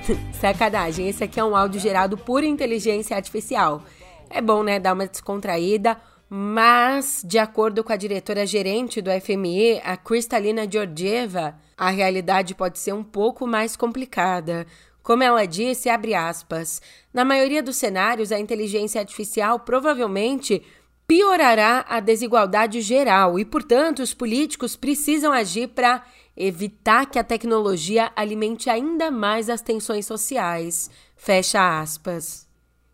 Sacanagem, 0.32 1.10
esse 1.10 1.26
aqui 1.26 1.42
é 1.42 1.44
um 1.44 1.58
áudio 1.58 1.78
gerado 1.78 2.18
por 2.18 2.42
inteligência 2.42 3.18
artificial. 3.18 3.84
É 4.30 4.40
bom, 4.40 4.64
né, 4.64 4.80
dar 4.80 4.94
uma 4.94 5.06
descontraída, 5.06 5.98
mas, 6.30 7.22
de 7.28 7.38
acordo 7.38 7.84
com 7.84 7.92
a 7.92 7.98
diretora 7.98 8.46
gerente 8.46 9.02
do 9.02 9.10
FMI, 9.12 9.82
a 9.84 9.98
Kristalina 9.98 10.66
Georgieva, 10.66 11.54
a 11.78 11.90
realidade 11.90 12.56
pode 12.56 12.80
ser 12.80 12.94
um 12.94 13.04
pouco 13.04 13.46
mais 13.46 13.76
complicada. 13.76 14.66
Como 15.04 15.22
ela 15.22 15.46
disse, 15.46 15.90
abre 15.90 16.16
aspas, 16.16 16.82
na 17.14 17.26
maioria 17.26 17.62
dos 17.62 17.76
cenários, 17.76 18.32
a 18.32 18.40
inteligência 18.40 19.02
artificial 19.02 19.60
provavelmente 19.60 20.64
piorará 21.12 21.86
a 21.90 22.00
desigualdade 22.00 22.80
geral 22.80 23.38
e, 23.38 23.44
portanto, 23.44 24.00
os 24.02 24.14
políticos 24.14 24.78
precisam 24.78 25.34
agir 25.34 25.68
para 25.68 26.06
evitar 26.38 27.06
que 27.06 27.20
a 27.20 27.24
tecnologia 27.24 28.10
alimente 28.16 28.70
ainda 28.70 29.12
mais 29.12 29.50
as 29.50 29.62
tensões 29.62 30.06
sociais. 30.06 30.90
Fecha 31.18 31.82
aspas. 31.82 32.48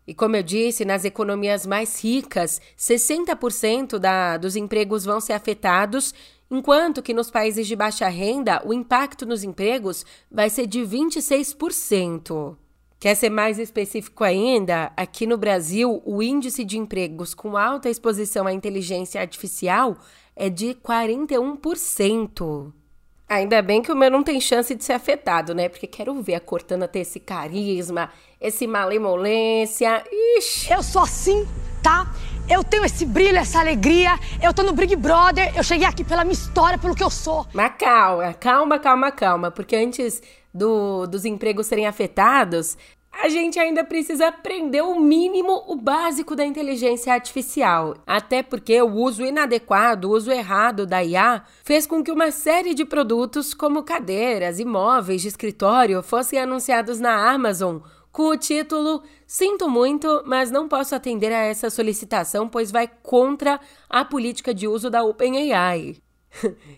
E 0.04 0.12
como 0.12 0.34
eu 0.34 0.42
disse, 0.42 0.84
nas 0.84 1.04
economias 1.04 1.64
mais 1.64 2.02
ricas, 2.02 2.60
60% 2.76 4.00
da, 4.00 4.36
dos 4.36 4.56
empregos 4.56 5.04
vão 5.04 5.20
ser 5.20 5.34
afetados, 5.34 6.12
enquanto 6.50 7.00
que 7.00 7.14
nos 7.14 7.30
países 7.30 7.68
de 7.68 7.76
baixa 7.76 8.08
renda, 8.08 8.60
o 8.66 8.74
impacto 8.74 9.24
nos 9.24 9.44
empregos 9.44 10.04
vai 10.28 10.50
ser 10.50 10.66
de 10.66 10.80
26%. 10.80 12.56
Quer 13.00 13.14
ser 13.14 13.30
mais 13.30 13.60
específico 13.60 14.24
ainda? 14.24 14.90
Aqui 14.96 15.24
no 15.24 15.36
Brasil, 15.36 16.02
o 16.04 16.20
índice 16.20 16.64
de 16.64 16.76
empregos 16.76 17.32
com 17.32 17.56
alta 17.56 17.88
exposição 17.88 18.44
à 18.44 18.52
inteligência 18.52 19.20
artificial 19.20 19.96
é 20.34 20.50
de 20.50 20.74
41%. 20.74 22.72
Ainda 23.28 23.62
bem 23.62 23.82
que 23.82 23.92
o 23.92 23.96
meu 23.96 24.10
não 24.10 24.24
tem 24.24 24.40
chance 24.40 24.74
de 24.74 24.82
ser 24.82 24.94
afetado, 24.94 25.54
né? 25.54 25.68
Porque 25.68 25.86
quero 25.86 26.20
ver 26.20 26.34
a 26.34 26.40
Cortana 26.40 26.88
ter 26.88 27.00
esse 27.00 27.20
carisma, 27.20 28.10
esse 28.40 28.66
malemolência. 28.66 30.02
Ixi. 30.38 30.72
Eu 30.72 30.82
sou 30.82 31.02
assim, 31.02 31.46
tá? 31.80 32.12
Eu 32.50 32.64
tenho 32.64 32.84
esse 32.84 33.04
brilho, 33.04 33.36
essa 33.36 33.60
alegria. 33.60 34.18
Eu 34.42 34.54
tô 34.54 34.62
no 34.62 34.72
Big 34.72 34.96
Brother. 34.96 35.54
Eu 35.54 35.62
cheguei 35.62 35.86
aqui 35.86 36.02
pela 36.02 36.24
minha 36.24 36.32
história, 36.32 36.78
pelo 36.78 36.96
que 36.96 37.04
eu 37.04 37.10
sou. 37.10 37.46
Mas 37.52 37.74
calma, 37.78 38.32
calma, 38.32 38.78
calma, 38.78 39.12
calma. 39.12 39.50
Porque 39.50 39.76
antes 39.76 40.20
do, 40.52 41.06
dos 41.06 41.24
empregos 41.24 41.66
serem 41.66 41.86
afetados, 41.86 42.76
a 43.12 43.28
gente 43.28 43.58
ainda 43.58 43.82
precisa 43.82 44.28
aprender 44.28 44.82
o 44.82 45.00
mínimo, 45.00 45.64
o 45.66 45.74
básico 45.74 46.36
da 46.36 46.46
inteligência 46.46 47.12
artificial. 47.12 47.96
Até 48.06 48.42
porque 48.42 48.80
o 48.80 48.94
uso 48.94 49.24
inadequado, 49.24 50.04
o 50.04 50.12
uso 50.12 50.30
errado 50.30 50.86
da 50.86 51.02
IA 51.02 51.42
fez 51.64 51.86
com 51.86 52.02
que 52.02 52.12
uma 52.12 52.30
série 52.30 52.74
de 52.74 52.84
produtos, 52.84 53.52
como 53.52 53.82
cadeiras 53.82 54.60
e 54.60 54.64
móveis 54.64 55.22
de 55.22 55.28
escritório, 55.28 56.02
fossem 56.02 56.38
anunciados 56.38 57.00
na 57.00 57.30
Amazon 57.30 57.78
com 58.12 58.28
o 58.28 58.36
título 58.36 59.02
Sinto 59.26 59.68
muito, 59.68 60.22
mas 60.24 60.50
não 60.50 60.68
posso 60.68 60.94
atender 60.94 61.32
a 61.32 61.44
essa 61.44 61.70
solicitação, 61.70 62.48
pois 62.48 62.70
vai 62.70 62.88
contra 63.02 63.60
a 63.88 64.04
política 64.04 64.54
de 64.54 64.66
uso 64.66 64.88
da 64.88 65.02
OpenAI. 65.02 65.96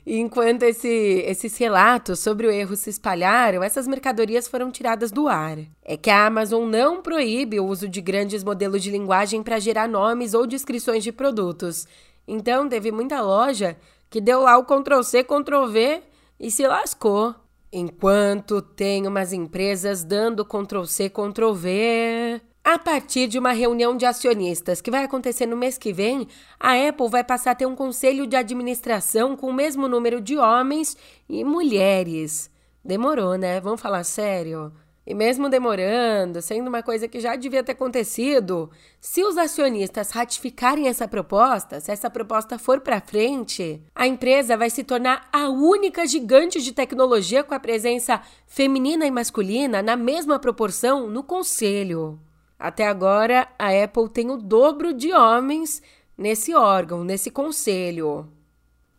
Enquanto 0.07 0.63
esse, 0.63 0.89
esses 1.27 1.57
relatos 1.57 2.21
sobre 2.21 2.47
o 2.47 2.51
erro 2.51 2.77
se 2.77 2.91
espalharam, 2.91 3.63
essas 3.63 3.87
mercadorias 3.87 4.49
foram 4.49 4.71
tiradas 4.71 5.11
do 5.11 5.29
ar. 5.29 5.59
É 5.85 5.97
que 5.97 6.11
a 6.11 6.27
Amazon 6.27 6.69
não 6.69 7.03
proíbe 7.03 7.61
o 7.61 7.67
uso 7.67 7.89
de 7.89 8.01
grandes 8.01 8.43
modelos 8.43 8.83
de 8.83 8.91
linguagem 8.91 9.43
para 9.43 9.59
gerar 9.59 9.89
nomes 9.89 10.35
ou 10.35 10.47
descrições 10.47 11.05
de 11.05 11.13
produtos. 11.13 11.87
Então, 12.27 12.69
teve 12.69 12.93
muita 12.93 13.21
loja 13.21 13.77
que 14.09 14.21
deu 14.21 14.41
lá 14.41 14.57
o 14.59 14.65
Ctrl-C, 14.65 15.25
Ctrl-V 15.25 16.03
e 16.39 16.51
se 16.51 16.67
lascou. 16.67 17.35
Enquanto 17.73 18.61
tem 18.61 19.07
umas 19.07 19.33
empresas 19.33 20.03
dando 20.03 20.45
Ctrl-C, 20.45 21.11
Ctrl-V. 21.11 22.41
A 22.63 22.79
partir 22.79 23.27
de 23.27 23.39
uma 23.39 23.53
reunião 23.53 23.97
de 23.97 24.05
acionistas 24.05 24.83
que 24.83 24.91
vai 24.91 25.03
acontecer 25.03 25.47
no 25.47 25.57
mês 25.57 25.79
que 25.79 25.95
vem, 25.95 26.29
a 26.59 26.75
Apple 26.89 27.09
vai 27.09 27.25
passar 27.25 27.53
a 27.53 27.55
ter 27.55 27.67
um 27.67 27.75
conselho 27.75 28.27
de 28.27 28.37
administração 28.37 29.35
com 29.35 29.49
o 29.49 29.53
mesmo 29.53 29.89
número 29.89 30.21
de 30.21 30.37
homens 30.37 30.95
e 31.27 31.43
mulheres. 31.43 32.51
Demorou, 32.85 33.37
né? 33.37 33.61
Vamos 33.61 33.81
falar 33.81 34.05
sério? 34.05 34.73
E 35.07 35.15
mesmo 35.15 35.49
demorando, 35.49 36.43
sendo 36.43 36.69
uma 36.69 36.83
coisa 36.83 37.09
que 37.09 37.19
já 37.19 37.35
devia 37.35 37.65
ter 37.65 37.73
acontecido, 37.73 38.71
se 39.01 39.25
os 39.25 39.39
acionistas 39.39 40.11
ratificarem 40.11 40.87
essa 40.87 41.09
proposta, 41.09 41.81
se 41.81 41.91
essa 41.91 42.11
proposta 42.11 42.59
for 42.59 42.81
para 42.81 43.01
frente, 43.01 43.83
a 43.95 44.07
empresa 44.07 44.57
vai 44.57 44.69
se 44.69 44.85
tornar 44.85 45.29
a 45.33 45.49
única 45.49 46.07
gigante 46.07 46.61
de 46.61 46.73
tecnologia 46.73 47.43
com 47.43 47.55
a 47.55 47.59
presença 47.59 48.21
feminina 48.47 49.07
e 49.07 49.11
masculina 49.11 49.83
na 49.83 49.97
mesma 49.97 50.39
proporção 50.39 51.09
no 51.09 51.25
conselho. 51.25 52.21
Até 52.61 52.87
agora, 52.87 53.49
a 53.59 53.71
Apple 53.71 54.11
tem 54.11 54.31
o 54.31 54.37
dobro 54.37 54.93
de 54.93 55.15
homens 55.15 55.83
nesse 56.17 56.55
órgão, 56.55 57.03
nesse 57.03 57.31
conselho. 57.31 58.29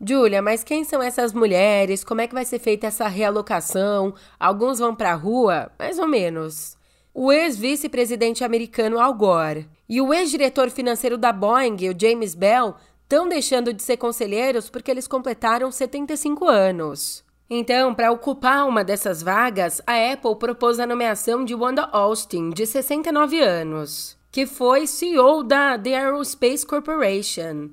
Julia, 0.04 0.42
mas 0.42 0.64
quem 0.64 0.84
são 0.84 1.00
essas 1.00 1.32
mulheres? 1.32 2.04
Como 2.04 2.22
é 2.22 2.28
que 2.28 2.34
vai 2.34 2.44
ser 2.44 2.58
feita 2.58 2.88
essa 2.88 3.08
realocação? 3.08 4.16
Alguns 4.40 4.80
vão 4.80 4.96
para 4.96 5.12
a 5.12 5.16
rua? 5.16 5.72
Mais 5.78 6.00
ou 6.00 6.08
menos. 6.08 6.76
O 7.14 7.32
ex-vice-presidente 7.32 8.44
americano 8.44 9.00
Al 9.00 9.14
Gore 9.14 9.70
e 9.88 10.02
o 10.02 10.12
ex-diretor 10.12 10.72
financeiro 10.72 11.16
da 11.16 11.32
Boeing, 11.32 11.88
o 11.88 11.96
James 11.96 12.34
Bell, 12.34 12.74
estão 13.04 13.30
deixando 13.30 13.72
de 13.72 13.84
ser 13.84 13.98
conselheiros 13.98 14.72
porque 14.72 14.90
eles 14.90 15.08
completaram 15.08 15.70
75 15.70 16.48
anos. 16.48 17.24
Então, 17.54 17.94
para 17.94 18.14
ocupar 18.14 18.66
uma 18.66 18.82
dessas 18.82 19.22
vagas, 19.22 19.82
a 19.86 20.14
Apple 20.14 20.38
propôs 20.38 20.80
a 20.80 20.88
nomeação 20.88 21.44
de 21.44 21.54
Wanda 21.54 21.84
Austin, 21.92 22.52
de 22.52 22.66
69 22.66 23.42
anos, 23.42 24.18
que 24.32 24.46
foi 24.46 24.88
CEO 24.88 25.44
da 25.44 25.78
The 25.78 25.98
Aerospace 25.98 26.66
Corporation. 26.66 27.72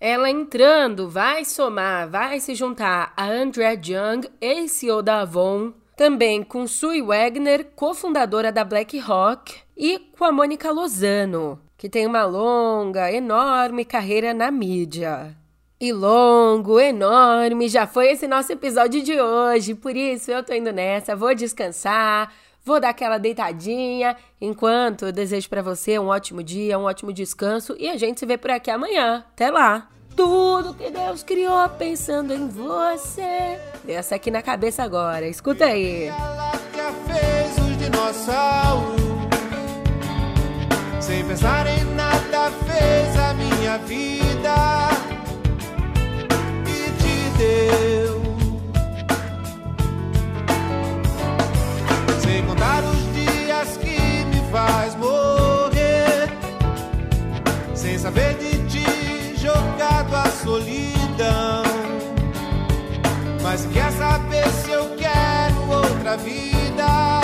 Ela 0.00 0.28
entrando 0.28 1.08
vai 1.08 1.44
somar, 1.44 2.10
vai 2.10 2.40
se 2.40 2.56
juntar 2.56 3.12
a 3.16 3.30
Andrea 3.30 3.80
Jung, 3.80 4.28
ex-CEO 4.40 5.00
da 5.00 5.20
Avon, 5.20 5.74
também 5.96 6.42
com 6.42 6.66
Sue 6.66 7.00
Wagner, 7.00 7.70
cofundadora 7.76 8.50
da 8.50 8.64
BlackRock, 8.64 9.60
e 9.76 10.00
com 10.18 10.24
a 10.24 10.32
Mônica 10.32 10.72
Lozano, 10.72 11.60
que 11.78 11.88
tem 11.88 12.04
uma 12.04 12.24
longa, 12.24 13.12
enorme 13.12 13.84
carreira 13.84 14.34
na 14.34 14.50
mídia. 14.50 15.36
E 15.82 15.94
longo, 15.94 16.78
enorme, 16.78 17.66
já 17.66 17.86
foi 17.86 18.10
esse 18.10 18.28
nosso 18.28 18.52
episódio 18.52 19.02
de 19.02 19.18
hoje, 19.18 19.74
por 19.74 19.96
isso 19.96 20.30
eu 20.30 20.44
tô 20.44 20.52
indo 20.52 20.70
nessa, 20.70 21.16
vou 21.16 21.34
descansar, 21.34 22.30
vou 22.62 22.78
dar 22.78 22.90
aquela 22.90 23.16
deitadinha, 23.16 24.14
enquanto 24.38 25.06
eu 25.06 25.12
desejo 25.12 25.48
para 25.48 25.62
você 25.62 25.98
um 25.98 26.08
ótimo 26.08 26.42
dia, 26.42 26.78
um 26.78 26.82
ótimo 26.82 27.14
descanso 27.14 27.74
e 27.78 27.88
a 27.88 27.96
gente 27.96 28.20
se 28.20 28.26
vê 28.26 28.36
por 28.36 28.50
aqui 28.50 28.70
amanhã. 28.70 29.24
Até 29.32 29.50
lá! 29.50 29.88
Tudo 30.14 30.74
que 30.74 30.90
Deus 30.90 31.22
criou 31.22 31.66
pensando 31.70 32.34
em 32.34 32.46
você. 32.46 33.58
Essa 33.88 34.16
aqui 34.16 34.30
na 34.30 34.42
cabeça 34.42 34.82
agora, 34.82 35.26
escuta 35.26 35.64
aí. 35.64 36.08
Ela 36.08 36.52
que 36.74 37.10
fez 37.10 37.56
os 37.56 37.78
dinossauros. 37.78 39.00
Sem 41.00 41.24
pensar 41.24 41.66
em 41.68 41.84
nada, 41.94 42.50
fez 42.66 43.16
a 43.18 43.32
minha 43.32 43.78
vida 43.78 44.79
te 47.40 47.70
deu. 47.70 48.22
Sem 52.20 52.44
contar 52.46 52.82
os 52.84 53.14
dias 53.14 53.76
que 53.78 53.98
me 54.26 54.40
faz 54.50 54.94
morrer. 54.96 56.28
Sem 57.74 57.98
saber 57.98 58.34
de 58.34 59.36
jogado 59.40 60.14
à 60.14 60.26
solidão. 60.44 61.62
Mas 63.42 63.66
quer 63.72 63.90
saber 63.92 64.48
se 64.62 64.70
eu 64.70 64.96
quero 64.96 65.70
outra 65.70 66.16
vida? 66.18 67.19